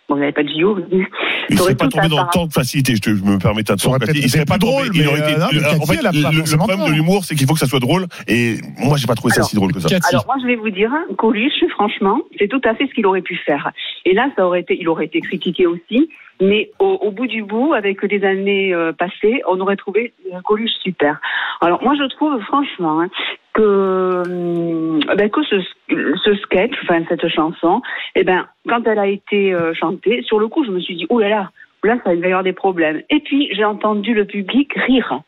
Bon, 0.09 0.17
il 0.17 0.19
n'y 0.19 0.25
avait 0.25 0.33
pas 0.33 0.43
de 0.43 0.49
JO. 0.49 0.79
Il 0.91 1.61
aurait 1.61 1.73
serait 1.73 1.75
pas 1.77 1.89
tombé 1.89 2.09
dans 2.09 2.27
tant 2.27 2.47
de 2.47 2.53
facilité, 2.53 2.95
je, 2.95 3.01
te, 3.01 3.11
je 3.11 3.23
me 3.25 3.39
permets 3.39 3.63
de 3.63 3.73
Il 3.73 3.81
serait 4.29 4.43
été 4.43 4.45
pas 4.45 4.59
tombé, 4.59 4.89
drôle, 4.89 4.91
il 4.95 5.09
aurait 5.09 5.21
été- 5.21 5.35
euh, 5.35 5.39
non, 5.39 5.47
mais 5.53 5.65
en 5.67 5.87
fait, 5.87 6.03
le, 6.03 6.57
problème 6.57 6.87
de 6.87 6.93
l'humour, 6.93 7.25
c'est 7.25 7.35
qu'il 7.35 7.47
faut 7.47 7.55
que 7.55 7.61
ça 7.61 7.67
soit 7.67 7.81
drôle, 7.81 8.07
et 8.29 8.57
moi, 8.79 8.97
j'ai 8.97 9.07
pas 9.07 9.15
trouvé 9.15 9.33
ça 9.33 9.41
Alors, 9.41 9.49
si 9.49 9.57
drôle 9.57 9.73
que 9.73 9.81
ça. 9.81 9.89
Alors 10.11 10.27
moi 10.27 10.37
je 10.43 10.47
vais 10.47 10.57
vous 10.57 10.71
dire, 10.71 10.93
hein, 10.93 11.05
Coluche, 11.17 11.65
franchement, 11.71 12.21
c'est 12.39 12.49
tout 12.49 12.61
à 12.65 12.75
fait 12.75 12.87
ce 12.87 12.95
qu'il 12.95 13.07
aurait 13.07 13.23
pu 13.23 13.37
faire. 13.37 13.71
Et 14.05 14.13
là, 14.13 14.29
ça 14.37 14.47
aurait 14.47 14.61
été, 14.61 14.79
il 14.79 14.89
aurait 14.89 15.07
été 15.07 15.21
critiqué 15.21 15.67
aussi, 15.67 16.09
mais 16.41 16.71
au, 16.79 16.99
au 17.03 17.11
bout 17.11 17.27
du 17.27 17.43
bout, 17.43 17.73
avec 17.73 18.03
les 18.03 18.25
années 18.25 18.75
euh, 18.75 18.93
passées, 18.93 19.43
on 19.49 19.59
aurait 19.61 19.77
trouvé 19.77 20.13
euh, 20.33 20.41
Coluche 20.45 20.73
super. 20.83 21.21
Alors 21.61 21.83
moi 21.83 21.95
je 21.99 22.05
trouve 22.15 22.41
franchement 22.43 23.01
hein, 23.01 23.09
que 23.55 24.23
hum, 24.27 25.01
ben, 25.17 25.31
que 25.31 25.43
ce, 25.45 25.57
ce 25.89 26.35
sketch, 26.37 26.75
enfin 26.83 27.03
cette 27.09 27.29
chanson, 27.29 27.83
eh 28.15 28.25
ben 28.25 28.47
quand 28.69 28.87
elle 28.87 28.99
a 28.99 29.07
été 29.07 29.55
euh, 29.55 29.73
chantée, 29.75 30.23
sur 30.23 30.39
le 30.39 30.49
coup 30.49 30.65
je 30.65 30.71
me 30.71 30.81
suis 30.81 30.97
dit 30.97 31.07
oh 31.09 31.21
là 31.21 31.29
là, 31.29 31.51
là 31.83 31.97
ça 32.05 32.11
va 32.11 32.17
y 32.17 32.25
avoir 32.25 32.43
des 32.43 32.53
problèmes. 32.53 33.03
Et 33.11 33.21
puis 33.21 33.49
j'ai 33.55 33.65
entendu 33.65 34.15
le 34.15 34.25
public 34.25 34.73
rire. 34.75 35.21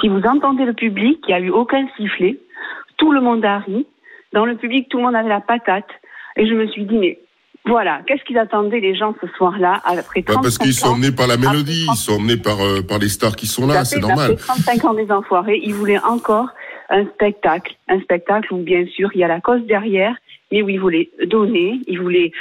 Si 0.00 0.08
vous 0.08 0.22
entendez 0.24 0.66
le 0.66 0.74
public, 0.74 1.20
il 1.26 1.28
n'y 1.28 1.34
a 1.34 1.40
eu 1.40 1.50
aucun 1.50 1.86
sifflet 1.96 2.36
tout 3.00 3.10
le 3.10 3.20
monde 3.20 3.44
a 3.44 3.58
ri. 3.58 3.86
Dans 4.32 4.44
le 4.44 4.56
public, 4.56 4.88
tout 4.88 4.98
le 4.98 5.04
monde 5.04 5.16
avait 5.16 5.28
la 5.28 5.40
patate. 5.40 5.88
Et 6.36 6.46
je 6.46 6.54
me 6.54 6.68
suis 6.68 6.84
dit, 6.84 6.96
mais 6.96 7.18
voilà, 7.66 8.02
qu'est-ce 8.06 8.22
qu'ils 8.24 8.38
attendaient 8.38 8.78
les 8.78 8.94
gens 8.94 9.14
ce 9.20 9.26
soir-là 9.36 9.80
après 9.84 10.22
Bah, 10.22 10.34
35 10.34 10.42
parce 10.42 10.58
qu'ils 10.58 10.74
sont 10.74 10.88
emmenés 10.88 11.10
par 11.10 11.26
la 11.26 11.36
mélodie, 11.36 11.86
ils 11.90 11.96
sont 11.96 12.14
emmenés 12.14 12.36
par, 12.36 12.60
euh, 12.60 12.82
par 12.82 12.98
les 12.98 13.08
stars 13.08 13.34
qui 13.34 13.46
sont 13.46 13.66
là, 13.66 13.84
c'est 13.84 13.98
normal. 13.98 14.32
Après 14.32 14.62
35 14.62 14.84
ans 14.84 14.94
des 14.94 15.10
enfoirés, 15.10 15.60
ils 15.62 15.74
voulaient 15.74 15.98
encore 15.98 16.50
un 16.90 17.06
spectacle. 17.14 17.74
Un 17.88 18.00
spectacle 18.00 18.52
où, 18.52 18.58
bien 18.58 18.84
sûr, 18.86 19.10
il 19.14 19.20
y 19.20 19.24
a 19.24 19.28
la 19.28 19.40
cause 19.40 19.64
derrière, 19.66 20.14
mais 20.52 20.62
où 20.62 20.68
ils 20.68 20.80
voulaient 20.80 21.10
donner, 21.26 21.80
ils 21.86 22.00
voulaient... 22.00 22.32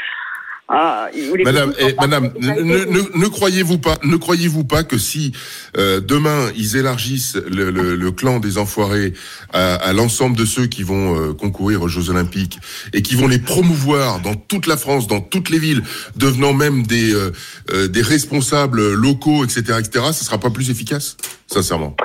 ah, 0.68 1.10
Madame, 1.44 1.74
eh, 1.80 1.96
madame, 2.00 2.32
ne, 2.40 2.86
ne, 2.86 3.18
ne 3.18 3.28
croyez-vous 3.28 3.80
pas, 3.80 3.98
ne 4.04 4.16
croyez-vous 4.18 4.64
pas 4.66 4.84
que 4.84 4.98
si 5.00 5.32
euh, 5.78 6.00
demain 6.00 6.52
ils 6.56 6.76
élargissent 6.78 7.38
le, 7.50 7.72
le, 7.72 7.96
le 7.96 8.12
clan 8.12 8.40
des 8.40 8.58
enfoirés 8.60 9.14
à, 9.52 9.76
à 9.76 9.94
l'ensemble 9.94 10.38
de 10.38 10.46
ceux 10.46 10.68
qui 10.68 10.84
vont 10.84 11.16
euh, 11.16 11.34
concourir 11.34 11.82
aux 11.82 11.88
Jeux 11.88 12.10
Olympiques 12.12 12.60
et 12.94 13.02
qui 13.02 13.16
vont 13.16 13.28
les 13.28 13.40
promouvoir 13.40 14.20
dans 14.22 14.36
toute 14.36 14.68
la 14.68 14.78
France, 14.78 15.08
dans 15.08 15.22
toutes 15.22 15.50
les 15.50 15.60
villes, 15.60 15.82
devenant 16.16 16.54
même 16.54 16.84
des 16.84 17.16
euh, 17.16 17.32
euh, 17.72 17.88
des 17.88 18.04
responsables 18.04 18.94
locaux, 18.94 19.44
etc., 19.44 19.80
etc., 19.80 20.06
ce 20.14 20.24
sera 20.24 20.38
pas 20.40 20.52
plus 20.52 20.70
efficace, 20.70 21.18
sincèrement? 21.48 21.96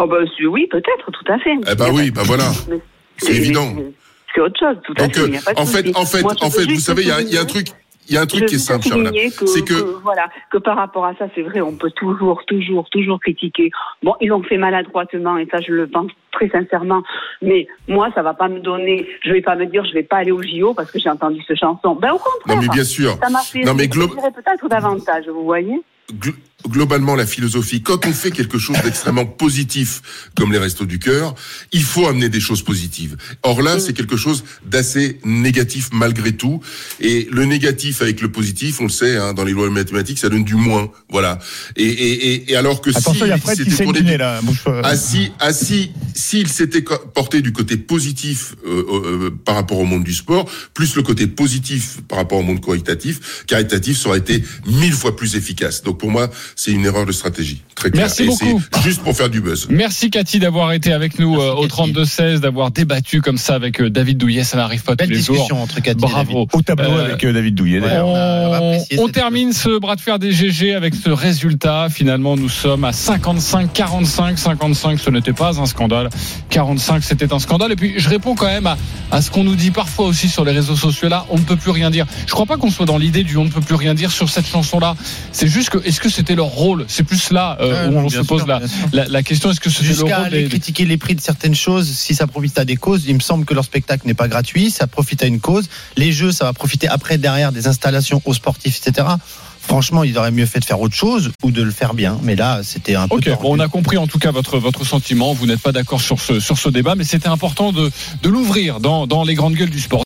Oh, 0.00 0.06
bah, 0.06 0.16
oui, 0.48 0.66
peut-être, 0.70 1.10
tout 1.10 1.32
à 1.32 1.38
fait. 1.38 1.54
Eh 1.70 1.74
ben 1.74 1.90
oui, 1.92 2.10
bah 2.10 2.22
voilà. 2.24 2.44
C'est 3.16 3.34
évident. 3.34 3.74
C'est 4.34 4.40
autre 4.40 4.58
chose, 4.58 4.76
tout 4.84 4.94
à 4.96 5.08
fait. 5.08 5.18
euh, 5.20 5.26
il 5.28 5.34
y 5.34 5.38
a 5.38 5.40
pas 5.40 5.54
de 5.54 5.58
en 5.60 5.66
fait, 5.66 5.96
en 5.96 6.04
fait, 6.06 6.22
Moi, 6.22 6.32
en 6.40 6.50
fait, 6.50 6.64
vous 6.66 6.78
savez, 6.78 7.02
il 7.02 7.08
y 7.08 7.10
a, 7.10 7.20
il 7.20 7.32
y 7.32 7.36
a 7.36 7.40
un 7.40 7.44
truc, 7.46 7.66
il 8.08 8.14
y 8.14 8.18
a 8.18 8.20
un 8.20 8.26
truc 8.26 8.42
Je 8.42 8.46
qui 8.46 8.54
est 8.54 8.58
simple, 8.58 8.84
que, 8.84 9.46
C'est 9.46 9.62
que 9.62 9.74
que, 9.74 10.00
voilà 10.02 10.26
que 10.52 10.58
par 10.58 10.76
rapport 10.76 11.04
à 11.06 11.14
ça, 11.16 11.26
c'est 11.34 11.42
vrai, 11.42 11.60
on 11.60 11.74
peut 11.74 11.90
toujours, 11.90 12.42
toujours, 12.46 12.88
toujours 12.90 13.18
critiquer. 13.20 13.70
Bon, 14.04 14.14
ils 14.20 14.28
l'ont 14.28 14.42
fait 14.44 14.58
maladroitement 14.58 15.36
et 15.38 15.48
ça, 15.50 15.60
je 15.60 15.72
le 15.72 15.88
pense 15.88 16.12
très 16.30 16.48
sincèrement. 16.50 17.02
Mais 17.42 17.66
moi, 17.88 18.10
ça 18.14 18.22
va 18.22 18.34
pas 18.34 18.48
me 18.48 18.60
donner. 18.60 19.08
Je 19.24 19.32
vais 19.32 19.42
pas 19.42 19.56
me 19.56 19.66
dire, 19.66 19.84
je 19.86 19.94
vais 19.94 20.04
pas 20.04 20.18
aller 20.18 20.30
au 20.30 20.42
JO 20.42 20.74
parce 20.74 20.92
que 20.92 21.00
j'ai 21.00 21.10
entendu 21.10 21.40
cette 21.48 21.58
chanson. 21.58 21.96
Ben 21.96 22.12
au 22.12 22.18
contraire. 22.18 22.56
Non, 22.56 22.62
mais 22.62 22.68
bien 22.68 22.84
sûr. 22.84 23.18
Ça 23.20 23.30
m'a 23.30 23.40
fait. 23.40 23.64
Non, 23.64 23.74
mais 23.74 23.86
glo- 23.88 24.08
peut-être 24.08 24.68
davantage. 24.68 25.24
Vous 25.28 25.44
voyez. 25.44 25.80
gl- 26.12 26.34
globalement 26.66 27.14
la 27.14 27.26
philosophie, 27.26 27.82
quand 27.82 28.04
on 28.06 28.12
fait 28.12 28.30
quelque 28.30 28.58
chose 28.58 28.76
d'extrêmement 28.82 29.26
positif 29.26 30.02
comme 30.36 30.52
les 30.52 30.58
restos 30.58 30.86
du 30.86 30.98
cœur, 30.98 31.34
il 31.72 31.82
faut 31.82 32.06
amener 32.06 32.28
des 32.28 32.40
choses 32.40 32.62
positives. 32.62 33.16
Or 33.42 33.62
là, 33.62 33.78
c'est 33.78 33.92
quelque 33.92 34.16
chose 34.16 34.44
d'assez 34.66 35.20
négatif 35.24 35.90
malgré 35.92 36.32
tout. 36.32 36.60
Et 37.00 37.28
le 37.30 37.44
négatif 37.44 38.02
avec 38.02 38.20
le 38.20 38.30
positif, 38.32 38.80
on 38.80 38.84
le 38.84 38.88
sait, 38.90 39.16
hein, 39.16 39.34
dans 39.34 39.44
les 39.44 39.52
lois 39.52 39.70
mathématiques, 39.70 40.18
ça 40.18 40.28
donne 40.28 40.44
du 40.44 40.56
moins. 40.56 40.90
Voilà. 41.10 41.38
Et, 41.76 41.84
et, 41.84 42.32
et, 42.32 42.52
et 42.52 42.56
alors 42.56 42.80
que 42.80 42.90
Attention, 42.90 43.26
si 43.54 43.70
Fred 43.70 44.04
qui 44.04 44.16
là. 44.16 44.40
Ah 44.82 44.96
si, 44.96 45.30
ah 45.38 45.52
si, 45.52 45.92
s'il 46.14 46.48
s'était 46.48 46.82
porté 46.82 47.40
du 47.40 47.52
côté 47.52 47.76
positif 47.76 48.56
euh, 48.66 48.84
euh, 48.90 49.30
par 49.44 49.54
rapport 49.54 49.78
au 49.78 49.84
monde 49.84 50.04
du 50.04 50.14
sport, 50.14 50.50
plus 50.74 50.96
le 50.96 51.02
côté 51.02 51.26
positif 51.26 51.98
par 52.08 52.18
rapport 52.18 52.38
au 52.38 52.42
monde 52.42 52.64
caritatif, 52.64 53.44
caritatif 53.46 53.98
ça 53.98 54.08
aurait 54.08 54.18
été 54.18 54.42
mille 54.66 54.92
fois 54.92 55.16
plus 55.16 55.36
efficace. 55.36 55.82
Donc 55.82 55.98
pour 55.98 56.10
moi, 56.10 56.28
c'est 56.56 56.72
une 56.72 56.84
erreur 56.84 57.06
de 57.06 57.12
stratégie. 57.12 57.62
Très 57.74 57.90
clair. 57.90 58.04
Merci 58.04 58.24
Et 58.24 58.26
beaucoup. 58.26 58.62
c'est 58.74 58.82
juste 58.82 59.02
pour 59.02 59.16
faire 59.16 59.30
du 59.30 59.40
buzz. 59.40 59.66
Merci 59.70 60.10
Cathy 60.10 60.38
d'avoir 60.38 60.72
été 60.72 60.92
avec 60.92 61.18
nous 61.18 61.40
euh, 61.40 61.52
au 61.52 61.68
Cathy. 61.68 61.92
32-16, 61.92 62.40
d'avoir 62.40 62.70
débattu 62.70 63.20
comme 63.20 63.38
ça 63.38 63.54
avec 63.54 63.80
euh, 63.80 63.90
David 63.90 64.18
Douillet. 64.18 64.44
Ça 64.44 64.56
n'arrive 64.56 64.82
pas 64.82 64.94
Belle 64.96 65.08
tous 65.08 65.14
les 65.14 65.20
jours. 65.20 65.34
discussion 65.36 65.62
entre 65.62 65.76
Cathy 65.76 65.90
et 65.90 65.94
David. 65.94 66.10
Bravo. 66.32 66.46
Au 66.52 66.62
tableau 66.62 66.90
Euh, 66.90 67.04
avec 67.06 67.24
David 67.24 67.54
Douillet. 67.54 67.80
ouais. 67.80 67.86
d'ailleurs. 67.88 68.08
on 68.98 69.08
termine 69.08 69.52
ce 69.52 69.78
bras 69.78 69.96
de 69.96 70.00
fer 70.00 70.18
des 70.18 70.32
GG 70.32 70.74
avec 70.74 70.94
ce 70.94 71.10
résultat. 71.10 71.88
Finalement, 71.90 72.36
nous 72.36 72.48
sommes 72.48 72.84
à 72.84 72.92
55, 72.92 73.72
45, 73.72 74.38
55. 74.38 74.98
Ce 74.98 75.10
n'était 75.10 75.32
pas 75.32 75.60
un 75.60 75.66
scandale. 75.66 76.08
45, 76.50 77.02
c'était 77.04 77.32
un 77.32 77.38
scandale. 77.38 77.72
Et 77.72 77.76
puis, 77.76 77.94
je 77.96 78.08
réponds 78.08 78.34
quand 78.34 78.46
même 78.46 78.66
à, 78.66 78.76
à 79.10 79.22
ce 79.22 79.30
qu'on 79.30 79.44
nous 79.44 79.56
dit 79.56 79.70
parfois 79.70 80.06
aussi 80.06 80.28
sur 80.28 80.44
les 80.44 80.52
réseaux 80.52 80.76
sociaux. 80.76 81.08
Là, 81.08 81.26
on 81.30 81.38
ne 81.38 81.42
peut 81.44 81.56
plus 81.56 81.70
rien 81.70 81.90
dire. 81.90 82.06
Je 82.26 82.32
crois 82.32 82.46
pas 82.46 82.56
qu'on 82.56 82.70
soit 82.70 82.86
dans 82.86 82.98
l'idée 82.98 83.22
du 83.24 83.36
on 83.36 83.44
ne 83.44 83.50
peut 83.50 83.60
plus 83.60 83.74
rien 83.76 83.94
dire 83.94 84.10
sur 84.10 84.28
cette 84.28 84.46
chanson-là. 84.46 84.96
C'est 85.32 85.48
juste 85.48 85.70
que, 85.70 85.78
est-ce 85.86 86.00
que 86.00 86.08
c'était 86.08 86.34
leur 86.38 86.46
rôle 86.46 86.84
C'est 86.88 87.02
plus 87.02 87.30
là 87.30 87.58
euh, 87.60 87.90
où 87.90 87.96
on 87.98 88.08
se 88.08 88.20
pose 88.20 88.40
sûr, 88.40 88.48
la, 88.48 88.60
la, 88.92 89.08
la 89.08 89.22
question. 89.22 89.50
Est-ce 89.50 89.60
que 89.60 89.68
c'était 89.68 89.88
le 89.88 89.94
Jusqu'à 89.94 90.16
rôle 90.16 90.26
aller 90.26 90.42
des, 90.44 90.48
critiquer 90.48 90.84
les 90.86 90.96
prix 90.96 91.14
de 91.14 91.20
certaines 91.20 91.54
choses, 91.54 91.88
si 91.88 92.14
ça 92.14 92.26
profite 92.26 92.58
à 92.58 92.64
des 92.64 92.76
causes, 92.76 93.04
il 93.06 93.14
me 93.14 93.20
semble 93.20 93.44
que 93.44 93.54
leur 93.54 93.64
spectacle 93.64 94.06
n'est 94.06 94.14
pas 94.14 94.28
gratuit, 94.28 94.70
ça 94.70 94.86
profite 94.86 95.22
à 95.22 95.26
une 95.26 95.40
cause. 95.40 95.68
Les 95.96 96.12
jeux, 96.12 96.32
ça 96.32 96.44
va 96.44 96.52
profiter 96.52 96.88
après, 96.88 97.18
derrière, 97.18 97.52
des 97.52 97.66
installations 97.66 98.22
aux 98.24 98.34
sportifs, 98.34 98.80
etc. 98.80 99.06
Franchement, 99.68 100.02
ils 100.02 100.16
auraient 100.16 100.30
mieux 100.30 100.46
fait 100.46 100.60
de 100.60 100.64
faire 100.64 100.80
autre 100.80 100.94
chose 100.94 101.30
ou 101.42 101.50
de 101.50 101.62
le 101.62 101.70
faire 101.70 101.92
bien. 101.92 102.18
Mais 102.22 102.36
là, 102.36 102.60
c'était 102.62 102.94
un 102.94 103.06
peu. 103.06 103.16
Ok, 103.16 103.28
bon, 103.42 103.54
on 103.54 103.58
a 103.58 103.68
compris 103.68 103.98
en 103.98 104.06
tout 104.06 104.18
cas 104.18 104.30
votre 104.30 104.56
votre 104.58 104.86
sentiment. 104.86 105.34
Vous 105.34 105.44
n'êtes 105.44 105.60
pas 105.60 105.72
d'accord 105.72 106.00
sur 106.00 106.20
ce 106.20 106.40
sur 106.40 106.56
ce 106.56 106.70
débat, 106.70 106.94
mais 106.94 107.04
c'était 107.04 107.28
important 107.28 107.70
de 107.70 107.90
de 108.22 108.28
l'ouvrir 108.30 108.80
dans 108.80 109.06
dans 109.06 109.24
les 109.24 109.34
grandes 109.34 109.56
gueules 109.56 109.68
du 109.68 109.80
sport. 109.80 109.96